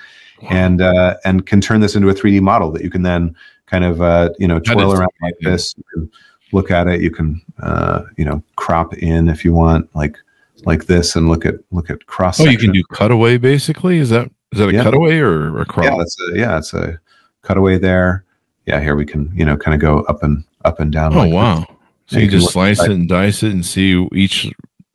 [0.50, 3.34] and uh, and can turn this into a 3d model that you can then
[3.66, 5.74] kind of uh, you know twirl around like this.
[5.76, 6.10] You can
[6.52, 7.00] look at it.
[7.02, 10.16] You can uh, you know crop in if you want like
[10.64, 13.98] like this and look at look at cross Oh, you can do cutaway basically.
[13.98, 14.84] Is that is that a Yeah.
[14.84, 15.84] cutaway or a crop?
[15.84, 16.98] yeah that's a yeah it's a
[17.42, 18.24] cutaway there.
[18.64, 21.18] Yeah here we can you know kind of go up and up and down oh
[21.18, 21.34] like this.
[21.34, 21.66] wow.
[22.06, 24.50] So Yeah, you just slice it and dice it and see each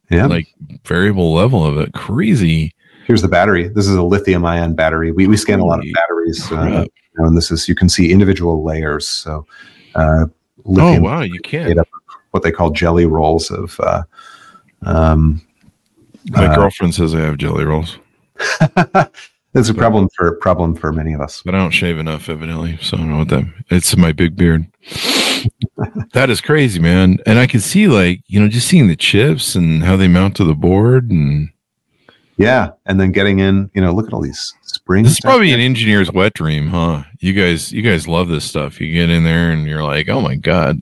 [0.10, 0.48] yeah like
[0.86, 1.94] variable level of it.
[1.94, 2.74] Crazy.
[3.06, 5.86] here's the battery this is a lithium ion battery we, we scan a lot of
[5.94, 6.86] batteries uh, crap.
[6.86, 9.46] you know, and this is you can see individual layers so
[9.96, 10.26] uh,
[10.66, 11.68] Oh wow, you can.
[11.68, 11.88] made up
[12.32, 14.04] what they call jelly rolls of uh,
[14.84, 15.42] um,
[16.32, 17.98] My uh, girlfriend says I have jelly rolls,
[19.54, 22.78] it's a problem for problem for many of us but I don't shave enough, evidently.
[22.82, 23.44] So I don't know what that.
[23.70, 24.66] It's my big beard.
[26.14, 27.18] That is crazy, man.
[27.26, 30.36] And I can see like you know just seeing the chips and how they mount
[30.38, 31.50] to the board, and
[32.38, 35.54] yeah and then getting in you know look at all these springs this is probably
[35.54, 37.04] an engineer's wet dream, huh?
[37.20, 38.82] You guys, you guys love this stuff.
[38.82, 40.82] You get in there and you're like, oh my god,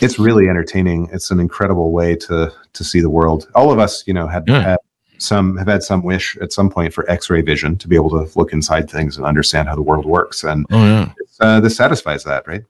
[0.00, 4.06] it's really entertaining it's an incredible way to to see the world all of us
[4.06, 4.60] you know had, Yeah.
[4.60, 4.78] had
[5.18, 8.38] some have had some wish at some point for x-ray vision to be able to
[8.38, 11.12] look inside things and understand how the world works and oh yeah.
[11.40, 12.64] uh, this satisfies that right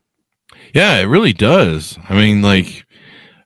[0.75, 1.99] Yeah, it really does.
[2.09, 2.85] I mean, like,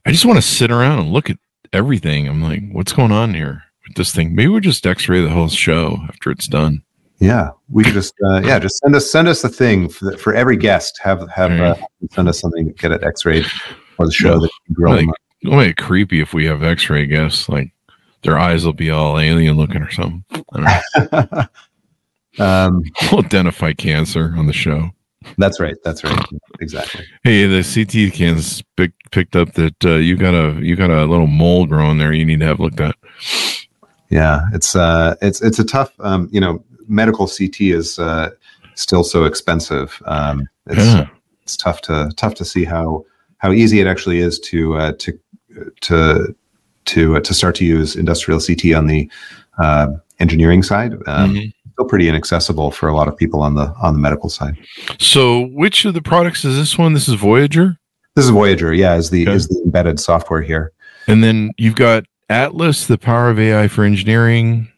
[0.07, 1.39] I just want to sit around and look at
[1.73, 2.29] everything.
[2.29, 4.35] I'm like, what's going on here with this thing?
[4.35, 6.83] Maybe we'll just X-ray the whole show after it's done.
[7.21, 10.35] yeah we could just uh, yeah just send us send us the thing for, for
[10.35, 11.75] every guest have have uh,
[12.13, 13.45] send us something to get it x-rayed
[13.97, 15.09] for the show Well, that you grow like-.
[15.43, 17.49] It'll make it creepy if we have X-ray guests.
[17.49, 17.73] Like,
[18.23, 20.23] their eyes will be all alien looking or something.
[20.53, 21.33] I don't
[22.39, 22.45] know.
[22.45, 24.91] um, We'll identify cancer on the show.
[25.39, 26.19] That's right that's right
[26.61, 30.91] exactly Hey, the CT scans pick, picked up that uh, you got a you got
[30.91, 32.13] a little mole growing there.
[32.13, 32.97] You need to have looked at.
[34.09, 38.31] Yeah, it's uh, it's it's a tough, um, you know, medical CT is uh,
[38.75, 40.03] still so expensive.
[40.07, 41.07] Um, it's, Yeah.
[41.43, 43.05] it's tough to tough to see how
[43.39, 45.19] how easy it actually is to uh, to
[45.83, 46.35] to
[46.87, 49.09] to uh, to start to use industrial CT on the
[49.59, 50.95] uh, engineering side.
[51.07, 51.53] Um, Mhm.
[51.81, 54.55] Still pretty inaccessible for a lot of people on the on the medical side.
[54.99, 56.93] So, which of the products is this one?
[56.93, 57.79] This is Voyager,
[58.15, 59.35] This is Voyager, yeah, is the Okay.
[59.35, 60.73] is the embedded software here.
[61.09, 64.69] and then you've got Atlas, the power of AI for engineering,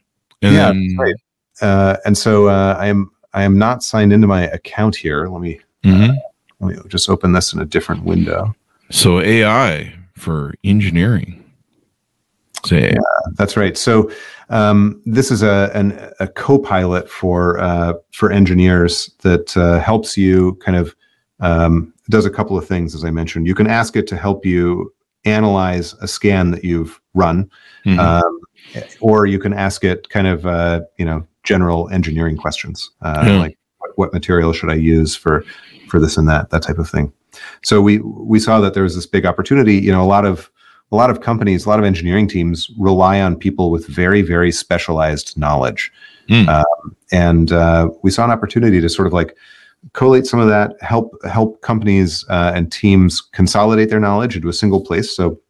[0.43, 1.15] and Yeah, then right.
[1.61, 5.27] Uh, and so uh, I am I am not signed into my account here.
[5.27, 6.15] Let me Mhm.
[6.61, 8.55] let me just open this in a different window.
[8.91, 11.43] so AI for engineering.
[12.65, 12.97] Say,
[13.38, 13.77] That's right.
[13.77, 14.09] So
[14.53, 20.55] um, this is a an, a co-pilot for uh, for engineers that uh, helps you
[20.65, 20.95] kind of
[21.41, 23.47] um, does a couple of things as I mentioned.
[23.47, 24.93] You can ask it to help you
[25.25, 27.51] analyze a scan that you've run,
[27.87, 27.99] Mhm.
[27.99, 28.41] um,
[29.01, 33.38] or you can ask it kind of uh, you know general engineering questions uh, Yeah.
[33.38, 35.45] like what, what material should I use for
[35.88, 37.12] for this and that that type of thing.
[37.62, 39.77] So we we saw that there was this big opportunity.
[39.79, 40.51] You know, a lot of
[40.93, 44.53] a lot of companies, a lot of engineering teams rely on people with very very
[44.53, 45.93] specialized knowledge,
[46.29, 46.49] Mm.
[46.49, 49.37] um, and uh, we saw an opportunity to sort of like
[49.93, 54.53] collate some of that, help help companies uh, and teams consolidate their knowledge into a
[54.53, 55.17] single place.
[55.17, 55.41] So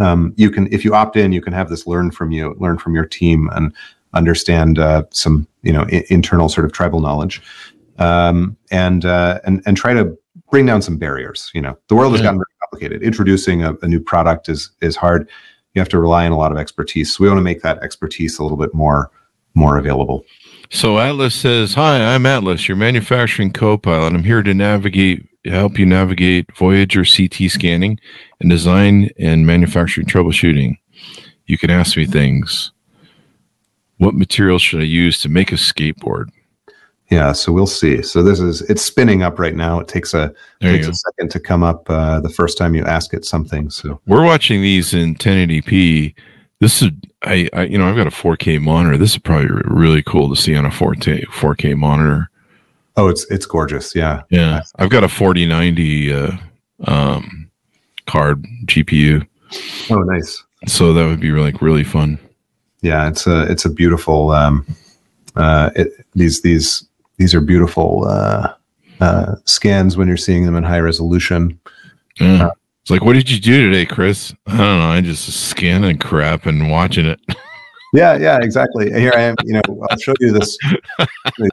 [0.00, 2.78] um, you can, if you opt in, you can have this learn from you, learn
[2.78, 3.72] from your team, and
[4.14, 7.40] understand uh, some you know I- internal sort of tribal knowledge,
[7.98, 10.18] um, and uh, and and try to
[10.50, 11.50] bring down some barriers.
[11.54, 12.24] You know, the world has Yeah.
[12.26, 13.02] gotten very complicated.
[13.02, 15.28] Introducing a, a new product is is hard.
[15.74, 17.14] You have to rely on a lot of expertise.
[17.14, 19.10] So we want to make that expertise a little bit more
[19.54, 20.24] more available.
[20.70, 24.14] So Atlas says, "Hi, I'm Atlas, your manufacturing co-pilot.
[24.14, 27.98] I'm here to navigate, help you navigate Voyager CT scanning
[28.40, 30.76] and design and manufacturing troubleshooting.
[31.46, 32.70] You can ask me things.
[33.98, 36.30] What material should I use to make a skateboard?
[37.10, 38.02] Yeah, so we'll see.
[38.02, 39.80] So this is it's spinning up right now.
[39.80, 42.84] It takes a There takes a second to come up uh, the first time you
[42.84, 43.68] ask it something.
[43.68, 46.14] So We're watching these in 1080p.
[46.60, 46.90] This is,
[47.22, 48.96] I, I, you know, I've got a 4K monitor.
[48.96, 52.30] This is probably really cool to see on a 4K 4K monitor.
[52.96, 53.94] oh, it's it's gorgeous.
[53.94, 56.36] Yeah, Yeah, I've got a 4090 uh,
[56.84, 57.50] um,
[58.06, 59.26] card GPU,
[59.90, 60.44] oh nice.
[60.66, 62.18] so that would be like really fun.
[62.82, 64.30] Yeah, it's a it's a beautiful.
[64.30, 64.64] Um,
[65.36, 66.86] uh, it, these these
[67.20, 68.54] these are beautiful uh,
[69.00, 71.60] uh, scans when you're seeing them in high resolution.
[72.18, 72.48] Yeah.
[72.80, 74.32] It's like, what did you do today, Chris?
[74.46, 74.86] I don't know.
[74.88, 77.20] I just scanning crap and watching it.
[77.92, 78.88] Yeah, yeah, exactly.
[78.92, 79.34] Here I am.
[79.42, 80.56] You know, I'll show you this.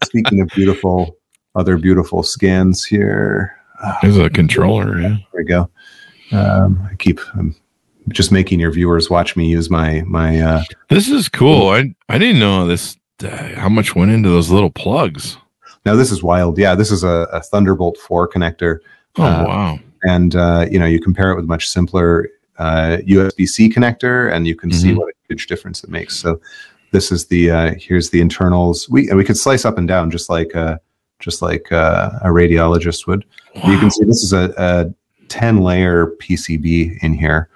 [0.04, 1.18] Speaking of beautiful,
[1.56, 3.60] other beautiful scans here.
[3.84, 5.02] Ah, There's a controller.
[5.02, 5.08] Yeah.
[5.08, 5.68] There we go.
[6.32, 7.56] Um, I keep um,
[8.10, 10.40] just making your viewers watch me use my my.
[10.40, 11.70] Uh, This is cool.
[11.70, 12.98] I I didn't know this.
[13.24, 15.38] Uh, how much went into those little plugs?
[15.88, 16.58] Now this is wild.
[16.58, 18.80] Yeah, this is a, a Thunderbolt four connector,
[19.18, 19.80] Oh Uh, wow.
[20.04, 22.28] and uh, you know you compare it with a much simpler
[22.60, 24.98] uh, USB C connector, and you can see Mhm.
[24.98, 26.16] what a huge difference it makes.
[26.16, 26.40] So
[26.92, 28.88] this is the uh, here's the internals.
[28.90, 30.78] We we could slice up and down just like uh,
[31.20, 33.26] just like uh, a radiologist would.
[33.72, 34.94] You can see this is a, a
[35.30, 37.50] 10 layer PCB in here.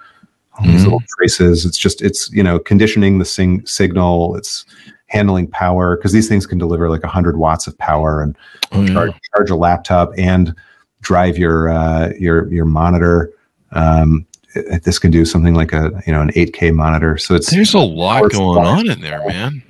[0.58, 0.84] All these Mhm.
[0.84, 1.64] little traces.
[1.64, 4.36] It's just, it's, you know, conditioning the sing- signal.
[4.36, 4.66] It's
[5.12, 8.34] handling power because these things can deliver like 100 watts of power and
[8.72, 8.92] Oh, yeah.
[8.94, 10.54] charge, charge a laptop and
[11.02, 13.30] drive your, uh, your, your monitor.
[13.72, 17.18] Um, it- this can do something like a, you know, an 8K monitor.
[17.18, 19.62] So it's, There's a lot going on in there, man.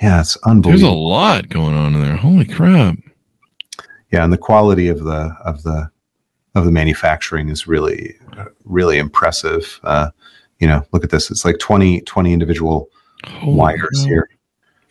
[0.00, 0.70] yeah, it's unbelievable.
[0.88, 2.16] There's a lot going on in there.
[2.16, 2.96] Holy crap.
[4.12, 4.22] yeah.
[4.22, 5.90] And the quality of the, of the,
[6.54, 8.14] of the manufacturing is really,
[8.64, 9.80] really impressive.
[9.82, 10.10] Uh,
[10.60, 11.30] you know, look at this.
[11.30, 12.88] It's like 20, 20 individual
[13.26, 14.06] Holy wires crap.
[14.06, 14.28] here.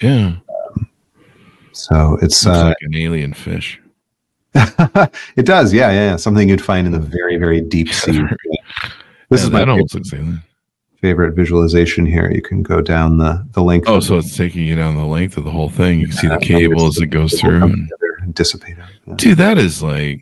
[0.01, 0.35] Yeah.
[1.71, 3.81] So it's Looks uh, like an alien fish.
[5.35, 8.21] it does, yeah, yeah, something you'd find in the very, very deep sea.
[9.29, 10.39] This Yeah, is my that favorite,
[11.01, 12.31] favorite visualization here.
[12.31, 13.89] You can go down the the length.
[13.89, 15.99] Oh, so it's taking you down the length of the whole thing.
[15.99, 17.63] You can see the cable as it goes through.
[17.63, 18.79] And, and dissipate.
[18.79, 18.89] out.
[19.05, 19.13] Yeah.
[19.17, 20.21] dude, that is like,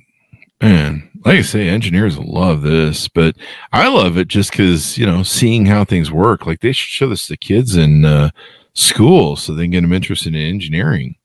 [0.62, 3.36] man, like I say, engineers love this, but
[3.72, 6.48] I love it just because, you know, seeing how things work.
[6.48, 8.32] Like they should show this to kids in uh,
[8.74, 11.16] school so they can get them interested in engineering.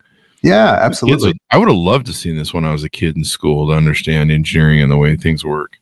[0.43, 1.39] Yeah, absolutely.
[1.51, 3.73] I would have loved to seen this when I was a kid in school to
[3.75, 5.79] understand engineering and the way things work.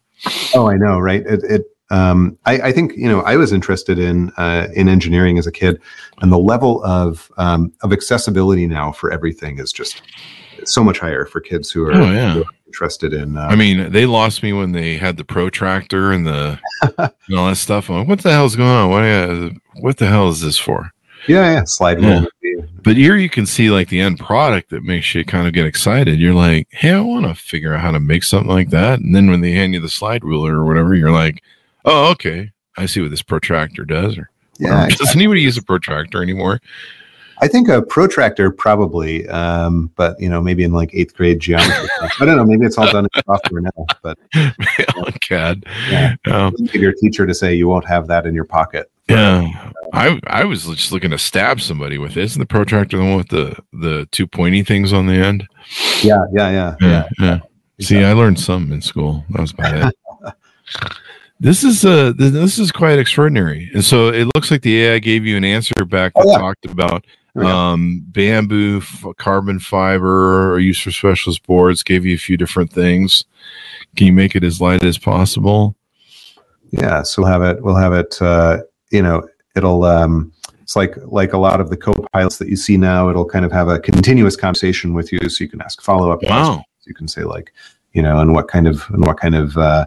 [0.55, 1.23] Oh, I know, right?
[1.27, 5.39] It, it um, I, I think you know I was interested in uh, in engineering
[5.39, 5.81] as a kid,
[6.23, 10.03] and the level of um, of accessibility now for everything is just
[10.65, 12.33] so much higher for kids who are, Oh, yeah.
[12.33, 13.37] who are interested in.
[13.37, 16.59] Uh, I mean, they lost me when they had the protractor and the
[17.29, 17.89] and all that stuff.
[17.91, 18.91] I'm like, what the hell's going on?
[18.91, 19.51] What, uh,
[19.81, 20.91] what the hell is this for?
[21.29, 22.25] Yeah, yeah, slide Yeah.
[22.83, 25.67] But here you can see like the end product that makes you kind of get
[25.67, 26.21] excited.
[26.21, 29.01] You're like, hey, I want to figure out how to make something like that.
[29.01, 31.43] And then when they hand you the slide ruler or whatever, you're like,
[31.85, 34.17] oh, okay, I see what this protractor does.
[34.17, 36.61] Or Yeah, does anybody use a protractor anymore?
[37.39, 41.89] I think a protractor probably, um, but you know, maybe in like eighth grade geometry.
[42.21, 42.45] I don't know.
[42.45, 44.19] Maybe it's all done in software now, but
[44.97, 45.67] on CAD.
[45.91, 46.17] Yeah.
[46.27, 48.91] Um, your teacher to say you won't have that in your pocket.
[49.09, 49.71] Yeah.
[49.93, 52.25] I I was just looking to stab somebody with it.
[52.25, 55.47] Isn't the protractor the one with the the two pointy things on the end?
[56.03, 56.89] Yeah, yeah, yeah, yeah.
[56.89, 57.09] Yeah.
[57.21, 57.39] yeah.
[57.81, 59.25] See, I learned something in school.
[59.31, 59.93] That was about
[60.25, 60.35] it.
[61.41, 63.71] this is uh this is quite extraordinary.
[63.75, 66.39] And so it looks like the AI gave you an answer back that Oh, yeah.
[66.39, 67.05] talked about
[67.35, 67.57] There we go.
[67.57, 71.83] um bamboo, f- carbon fiber, or use for specialist boards.
[71.83, 73.25] Gave you a few different things.
[73.95, 75.77] Can you make it as light as possible?
[76.71, 77.63] Yeah, so we'll have it.
[77.63, 78.21] We'll have it.
[78.21, 78.59] Uh,
[78.97, 79.85] you know, it'll.
[79.85, 80.33] Um,
[80.63, 83.09] it's like like a lot of the co-pilots that you see now.
[83.09, 86.57] It'll kind of have a continuous conversation with you, so you can ask follow-up questions.
[86.57, 86.65] Wow.
[86.87, 87.53] You can say like,
[87.93, 89.87] you know, and what kind of and what kind of uh,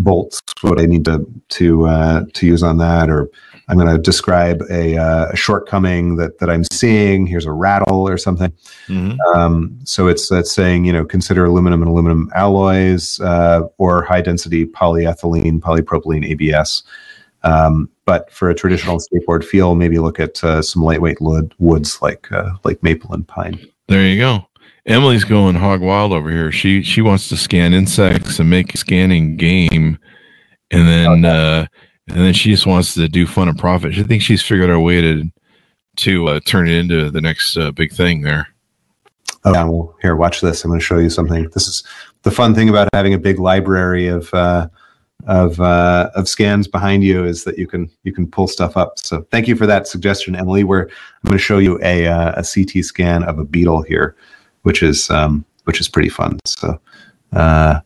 [0.00, 3.30] bolts would I need to to uh, to use on that, or
[3.68, 7.26] I'm going to describe a, uh, a shortcoming that that I'm seeing.
[7.26, 8.52] Here's a rattle or something.
[8.88, 9.16] Mhm.
[9.32, 14.22] Um, so it's that's saying you know consider aluminum and aluminum alloys uh, or high
[14.22, 16.82] density polyethylene, polypropylene ABS.
[17.46, 22.02] Um, but for a traditional skateboard feel, maybe look at uh, some lightweight wood, woods
[22.02, 23.64] like uh, like maple and pine.
[23.88, 24.46] There you go.
[24.86, 26.50] Emily's going hog wild over here.
[26.50, 29.98] She she wants to scan insects and make a scanning game,
[30.70, 31.66] and then uh,
[32.08, 33.94] and then she just wants to do fun and profit.
[33.94, 35.30] She thinks she's figured out a way to
[35.96, 38.48] to uh, turn it into the next uh, big thing there.
[39.44, 40.64] Oh, yeah, well, here, watch this.
[40.64, 41.48] I'm going to show you something.
[41.54, 41.84] This is
[42.22, 44.68] the fun thing about having a big library of uh,
[45.26, 48.98] of uh, of scans behind you is that you can you can pull stuff up.
[48.98, 50.64] So thank you for that suggestion, Emily.
[50.64, 54.16] Where I'm going to show you a uh, a CT scan of a beetle here,
[54.62, 56.38] which is um, which is pretty fun.
[56.44, 56.80] So.
[57.32, 57.80] Uh,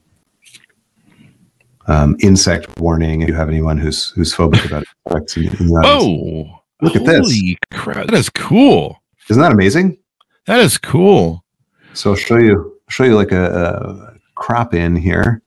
[1.86, 3.22] um, insect warning.
[3.22, 5.72] If you have anyone who's who's phobic about insects, in, in.
[5.82, 7.20] Oh, Look at this.
[7.20, 8.06] Holy crap!
[8.06, 9.02] That is cool.
[9.28, 9.98] isn't that amazing?
[10.46, 11.44] That is cool.
[11.94, 15.42] So I'll show you show you like a, a crop in here.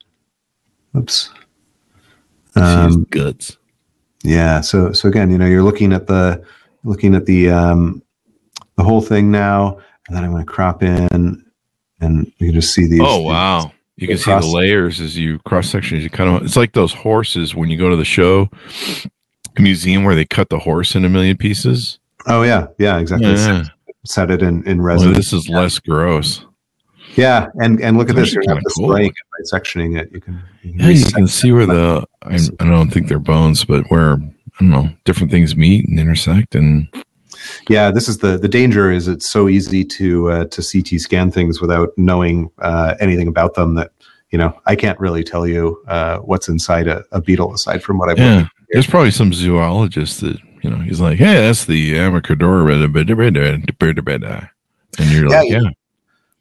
[0.95, 1.29] Oops.
[2.55, 3.57] Um, guts.
[4.23, 4.61] yeah.
[4.61, 6.43] So so again, you know, you're looking at the
[6.83, 8.01] looking at the um,
[8.75, 9.77] the whole thing now,
[10.07, 11.45] and then I'm going to crop in,
[12.01, 13.01] and you can just see these.
[13.03, 13.71] Oh wow!
[13.97, 16.03] You can see the layers as you cross sections.
[16.03, 18.49] You kind of it's like those horses when you go to the show
[19.59, 21.99] museum where they cut the horse in a million pieces.
[22.27, 23.33] Oh yeah, yeah, exactly.
[23.33, 23.63] Yeah.
[24.05, 25.13] Set it in in Well, resin.
[25.13, 26.45] this is less gross.
[27.15, 28.33] Yeah, and and look at this.
[28.33, 28.89] You're not cool.
[28.89, 29.15] spraying it
[29.51, 30.11] by sectioning it.
[30.11, 30.41] You can.
[30.61, 33.85] You can Yeah, you can see where the I, I don't think they're bones, but
[33.89, 34.17] where I
[34.59, 36.87] don't know different things meet and intersect, and
[37.69, 38.91] Yeah, this is the the danger.
[38.91, 43.53] Is it's so easy to uh, to CT scan things without knowing uh, anything about
[43.55, 43.91] them that
[44.31, 47.97] you know I can't really tell you uh, what's inside a, a beetle aside from
[47.97, 51.93] what I've yeah, there's probably some zoologist that you know he's like, hey, that's the
[51.93, 52.83] amacadora,
[54.99, 55.69] and you're like, Yeah, yeah,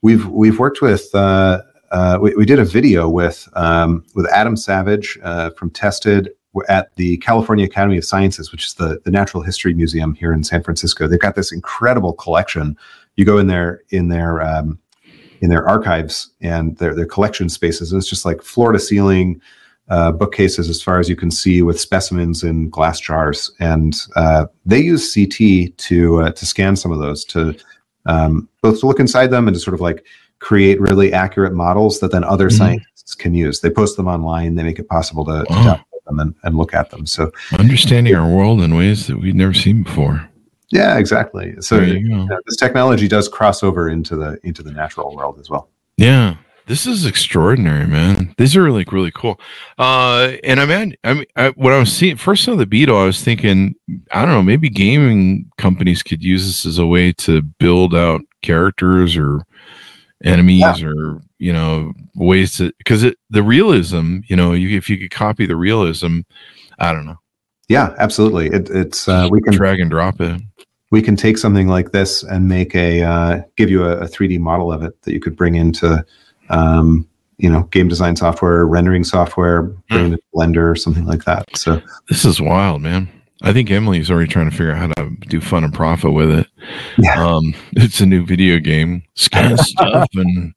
[0.03, 1.15] We've we've worked with.
[1.15, 6.31] Uh, uh, we, we did a video with um, with Adam Savage uh, from Tested
[6.69, 10.43] at the California Academy of Sciences, which is the the Natural History Museum here in
[10.43, 11.07] San Francisco.
[11.07, 12.77] They've got this incredible collection.
[13.17, 14.79] You go in there in their um,
[15.41, 19.41] in their archives and their their collection spaces, and it's just like floor to ceiling
[19.89, 23.53] uh, bookcases as far as you can see with specimens in glass jars.
[23.61, 27.55] And uh, they use CT to uh, to scan some of those to
[28.07, 30.05] um, both to look inside them and to sort of like
[30.39, 32.59] create really accurate models that then other Mhm.
[32.59, 33.61] scientists can use.
[33.61, 34.55] They post them online.
[34.57, 37.07] They make it possible to, to download them and, and look at them.
[37.07, 40.29] So understanding our world in ways that we've never seen before.
[40.71, 41.55] yeah, exactly.
[41.61, 45.49] So you uh, this technology does cross over into the into the natural world as
[45.49, 45.69] well.
[45.97, 46.37] Yeah,
[46.67, 48.35] this is extraordinary, man.
[48.39, 49.41] These are like really cool.
[49.79, 52.97] Uh, and I mean, I mean, I, when I was seeing first saw the Beetle,
[52.97, 53.75] I was thinking,
[54.13, 58.21] I don't know, maybe gaming companies could use this as a way to build out
[58.43, 59.45] characters or
[60.25, 60.87] enemies Yeah.
[60.89, 65.11] or you know ways to because it the realism, you know, you, if you could
[65.11, 66.21] copy the realism,
[66.79, 67.19] I don't know,
[67.69, 68.47] Yeah, absolutely.
[68.49, 70.41] It, it's uh, we can drag and drop it.
[70.93, 74.39] we can take something like this and make a uh, give you a, a 3D
[74.39, 76.05] model of it that you could bring into
[76.53, 81.25] um, you know game design software, rendering software, bring it into Blender or something like
[81.25, 81.57] that.
[81.57, 83.09] So This is wild, man.
[83.43, 86.31] I think Emily's already trying to figure out how to do fun and profit with
[86.31, 86.47] it.
[86.99, 87.27] Yeah.
[87.27, 89.03] Um, it's a new video game.
[89.15, 90.55] Scan stuff and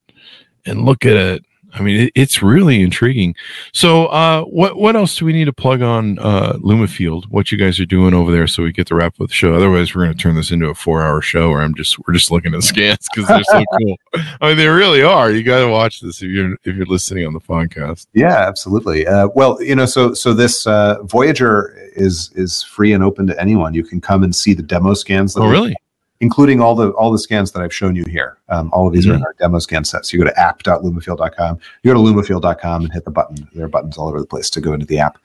[0.66, 1.46] and look at it.
[1.76, 3.36] I mean, it, it's really intriguing.
[3.73, 7.26] So, uh, what what else do we need to plug on uh, Lumafield?
[7.30, 9.53] What you guys are doing over there, so we get to wrap up the show.
[9.53, 12.13] Otherwise, we're going to turn this into a four hour show where I'm just we're
[12.13, 13.97] just looking at scans because they're so cool.
[14.41, 15.32] I mean, they really are.
[15.32, 18.07] You got to watch this if you're if you're listening on the podcast.
[18.13, 19.05] Yeah, absolutely.
[19.05, 23.39] Uh, well, you know, so so this uh, Voyager is is free and open to
[23.39, 23.73] anyone.
[23.73, 25.34] You can come and see the demo scans.
[25.34, 25.76] That Oh, really?
[26.22, 28.38] Including all the all the scans that I've shown you here.
[28.49, 29.26] Um, all of these are in Mhm.
[29.26, 30.05] our demo scan set.
[30.05, 33.47] So you go to app.lumafield.com, you go to lumafield.com and hit the button.
[33.53, 35.18] There are buttons all over the place to go into the app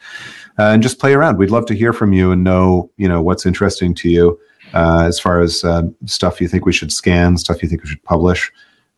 [0.58, 1.38] uh, and just play around.
[1.38, 4.38] We'd love to hear from you and know you know what's interesting to you
[4.74, 7.88] uh, as far as um, stuff you think we should scan, stuff you think we
[7.88, 8.50] should publish.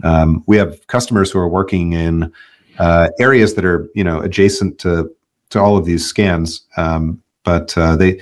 [0.04, 2.32] Um, we have customers who are working in
[2.78, 5.10] uh, areas that are you know adjacent to
[5.50, 8.20] to all of these scans, um, but uh, they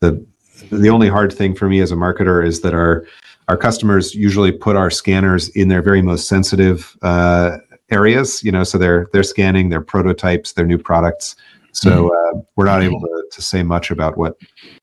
[0.00, 0.24] the
[0.70, 3.06] the only hard thing for me as a marketer is that our
[3.48, 7.58] our customers usually put our scanners in their very most sensitive uh,
[7.90, 8.42] areas.
[8.44, 11.36] You know, so they're they're scanning their prototypes, their new products.
[11.72, 14.36] So uh, we're not able to, to say much about what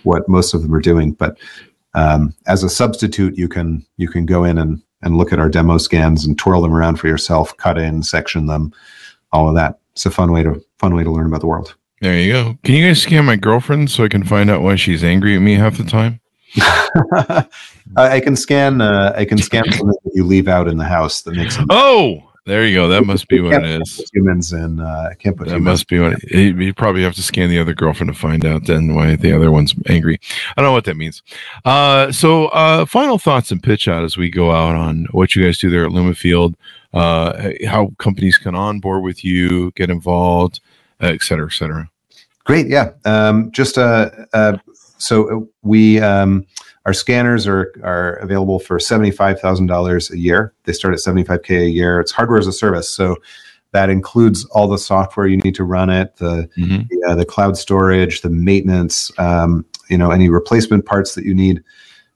[0.04, 1.14] what most of them are doing.
[1.14, 1.38] But
[1.94, 5.50] um, as a substitute, you can you can go in and and look at our
[5.50, 8.74] demo scans and twirl them around for yourself, cut in, section them,
[9.32, 9.80] all of that.
[9.92, 11.76] It's a fun way to fun way to learn about the world.
[12.02, 12.58] There you go.
[12.64, 15.40] Can you guys scan my girlfriend so I can find out why she's angry at
[15.42, 16.20] me half the time?
[17.16, 17.46] I
[17.96, 18.82] I can scan.
[18.82, 21.68] Uh, I can scan something that you leave out in the house that makes them
[21.70, 22.88] Oh, there you go.
[22.88, 24.10] That must be what it is.
[24.14, 25.66] humans and Uh, I can't put That humans.
[25.66, 28.46] must be what it, you you probably have to scan the other girlfriend to find
[28.46, 30.20] out then why the other one's angry.
[30.56, 31.24] I don't know what that means.
[31.66, 35.44] Uh, so, uh, final thoughts and pitch out as we go out on what you
[35.44, 36.54] guys do there at Lumafield,
[36.94, 40.62] uh, how companies can onboard with you, get involved,
[41.02, 41.90] et cetera, et cetera.
[42.46, 42.68] Great.
[42.68, 42.92] Yeah.
[43.06, 44.58] Um, just uh, uh,
[44.98, 46.46] so we um,
[46.86, 50.54] our scanners are are available for seventy five thousand dollars a year.
[50.64, 52.00] They start at seventy five k a year.
[52.00, 53.18] It's hardware as a service, so
[53.74, 56.88] that includes all the software you need to run it, the Mhm.
[56.88, 61.36] the, uh, the cloud storage, the maintenance, um, you know, any replacement parts that you
[61.36, 61.62] need.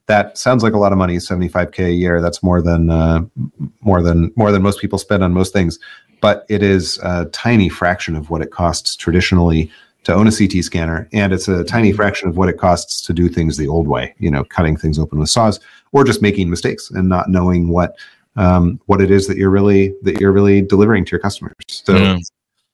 [0.07, 2.21] That sounds like a lot of money, 75k a year.
[2.21, 3.23] That's more than uh,
[3.81, 5.77] more than more than most people spend on most things,
[6.21, 9.69] but it is a tiny fraction of what it costs traditionally
[10.03, 13.13] to own a CT scanner, and it's a tiny fraction of what it costs to
[13.13, 14.15] do things the old way.
[14.17, 15.59] You know, cutting things open with saws,
[15.91, 17.97] or just making mistakes and not knowing what
[18.35, 21.53] um, what it is that you're really that you're really delivering to your customers.
[21.67, 22.17] So Yeah.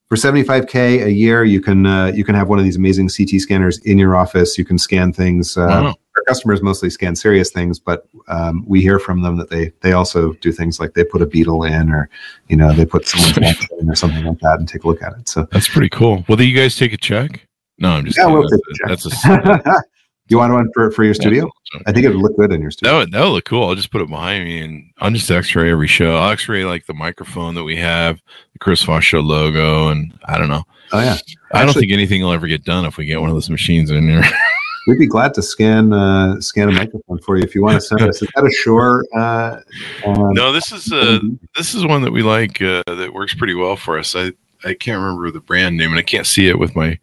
[0.09, 3.41] for 75k a year you can uh, you can have one of these amazing ct
[3.41, 5.95] scanners in your office you can scan things uh, Wow.
[6.27, 10.33] Customers mostly scan serious things but um, we hear from them that they they also
[10.33, 12.09] do things like they put a beetle in or
[12.47, 13.37] you know they put someone's
[13.79, 16.25] in or something like that and take a look at it so That's pretty cool.
[16.27, 17.47] Well, do you guys take a check?
[17.79, 19.83] No, I'm just Yeah, we'll take that's, a a, that's a
[20.29, 21.49] you want one for, for your studio
[21.85, 23.67] i think it would look good in your That studio would that would look cool.
[23.67, 26.15] I'll just put it behind me and I'll just X-ray every show.
[26.15, 28.21] I'll X-ray like the microphone that we have,
[28.53, 30.63] the Chris Voss Show logo, and I don't know.
[30.93, 31.17] oh yeah
[31.53, 33.91] I don't think anything will ever get done if we get one of those machines
[33.91, 34.23] in there.
[34.87, 37.81] we'd be glad to scan uh, scan a microphone for you if you want to
[37.81, 39.59] send us is that a Shure uh,
[40.05, 41.19] um, no, this is uh
[41.55, 44.15] this is one that we like uh, that works pretty well for us.
[44.15, 44.31] I
[44.63, 46.97] I can't remember the brand name and I can't see it with my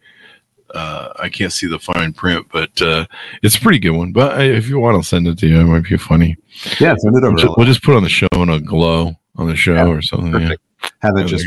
[0.75, 3.07] uh, I can't see the fine print, but uh,
[3.45, 4.11] it's a pretty good one.
[4.11, 5.61] But I, if you want, I'll send it to you.
[5.61, 6.37] It might be funny.
[6.81, 9.15] yeah send it We'll over just, we'll just put on the show and a glow
[9.37, 10.33] on the show Yeah, or something.
[10.41, 10.55] Yeah.
[11.01, 11.47] have it there just.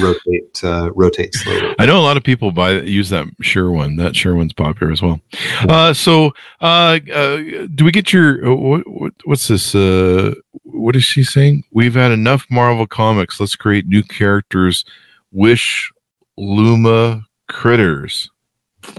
[0.00, 3.96] Rotate uh, rotate slowly I know a lot of people buy use that Shure one.
[3.96, 5.20] That Shure one's popular as well.
[5.60, 7.36] Uh, so, uh, uh,
[7.74, 9.12] do we get your uh, what, what?
[9.24, 9.74] What's this?
[9.74, 11.62] Uh, what is she saying?
[11.70, 13.38] We've had enough Marvel comics.
[13.38, 14.84] Let's create new characters.
[15.30, 15.92] Wish
[16.36, 18.30] Luma critters.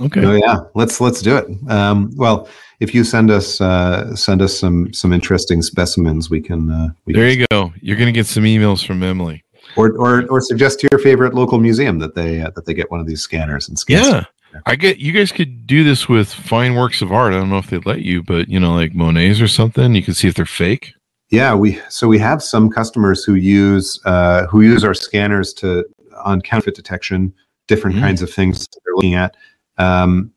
[0.02, 0.24] Okay.
[0.24, 1.48] Oh yeah, let's let's do it.
[1.70, 2.48] Um, well,
[2.80, 7.14] if you send us uh, send us some some interesting specimens, we can uh, we
[7.14, 7.74] There can, you go.
[7.82, 9.44] You're gonna get some emails from Emily.
[9.76, 12.90] Or, or or suggest to your favorite local museum that they uh, that they get
[12.92, 14.04] one of these scanners and scan.
[14.04, 14.24] Yeah.
[14.66, 17.34] I get you guys could do this with fine works of art.
[17.34, 19.94] I don't know if they'd let you, but you know, like Monet's or something.
[19.94, 20.94] You can see if they're fake.
[21.30, 25.86] Yeah, we so we have some customers who use uh, who use our scanners to
[26.24, 27.32] on counterfeit detection,
[27.68, 28.02] different Mm.
[28.02, 29.36] kinds of things they're looking at.
[29.78, 30.32] Um,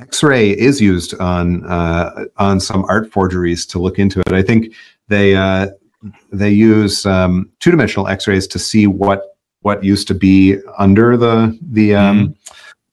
[0.00, 4.32] X-ray is used on uh, on some art forgeries to look into it.
[4.32, 4.74] I think
[5.06, 5.68] they uh,
[6.32, 11.58] they use um, two dimensional X-rays to see what what used to be under the
[11.62, 12.34] the um,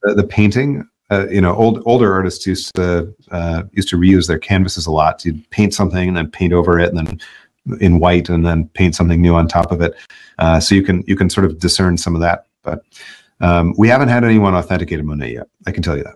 [0.03, 0.87] the, the painting.
[1.09, 4.91] Uh, you know, old older artists used to uh, used to reuse their canvases a
[4.91, 5.25] lot.
[5.25, 7.19] You'd paint something and then paint over it, and then
[7.79, 9.93] in white, and then paint something new on top of it.
[10.39, 12.47] Uh, so you can you can sort of discern some of that.
[12.63, 12.83] But
[13.41, 15.47] um, we haven't had anyone authenticated Monet yet.
[15.67, 16.15] I can tell you that.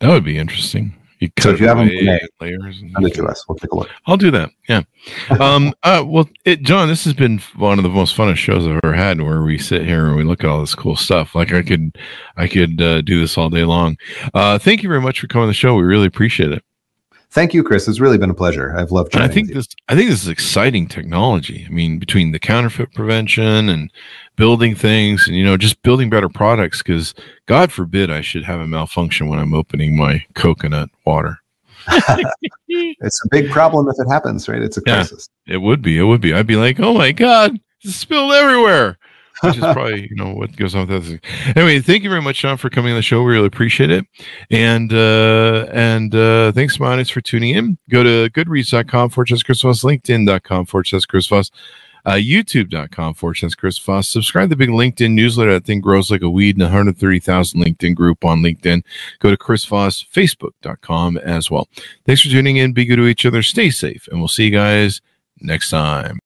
[0.00, 0.94] That would be interesting.
[1.22, 2.80] You So if you have 'em away today, layers.
[2.82, 3.44] and- Send it to us.
[3.48, 3.88] We'll take a look.
[4.06, 4.50] I'll do that.
[4.68, 4.82] Yeah.
[5.40, 8.80] Um, uh, well, it, Jon, this has been one of the most funnest shows I've
[8.82, 11.34] ever had where we sit here and we look at all this cool stuff.
[11.36, 11.96] Like I could,
[12.36, 13.96] I could uh, do this all day long.
[14.34, 15.74] Uh, thank you very much for coming on the show.
[15.76, 16.62] We really appreciate it.
[17.32, 17.88] Thank you, Chris.
[17.88, 18.76] It's really been a pleasure.
[18.76, 19.54] I've loved And I think you.
[19.54, 21.64] this, I think this is exciting technology.
[21.66, 23.90] I mean, between the counterfeit prevention and
[24.36, 27.14] building things and, you know, just building better products because
[27.46, 31.38] God forbid I should have a malfunction when I'm opening my coconut water.
[32.74, 34.62] It's a big problem if it happens, right?
[34.62, 34.94] It's a Yeah.
[34.96, 35.28] crisis.
[35.46, 35.98] It would be.
[35.98, 36.32] It would be.
[36.32, 38.96] I'd be like, oh my god, it's spilled everywhere.
[39.42, 41.56] Which is probably you know what goes on with that.
[41.56, 43.22] Anyway, thank you very much, Jon, for coming on the show.
[43.22, 44.06] We really appreciate it.
[44.50, 47.78] And uh and uh thanks, Monis, for tuning in.
[47.90, 51.50] Go to goodreads.com forward slash Chris Voss, LinkedIn.com Chris Voss,
[52.04, 54.08] uh, youtube.com forward Chris Voss.
[54.08, 55.52] Subscribe to the big LinkedIn newsletter.
[55.52, 58.82] That thing grows like a weed in a 130,000 LinkedIn group on LinkedIn.
[59.20, 61.68] Go to Chris Voss, Facebook.com as well.
[62.04, 62.72] Thanks for tuning in.
[62.72, 63.42] Be good to each other.
[63.42, 64.08] Stay safe.
[64.08, 65.00] And we'll see you guys
[65.40, 66.20] next time.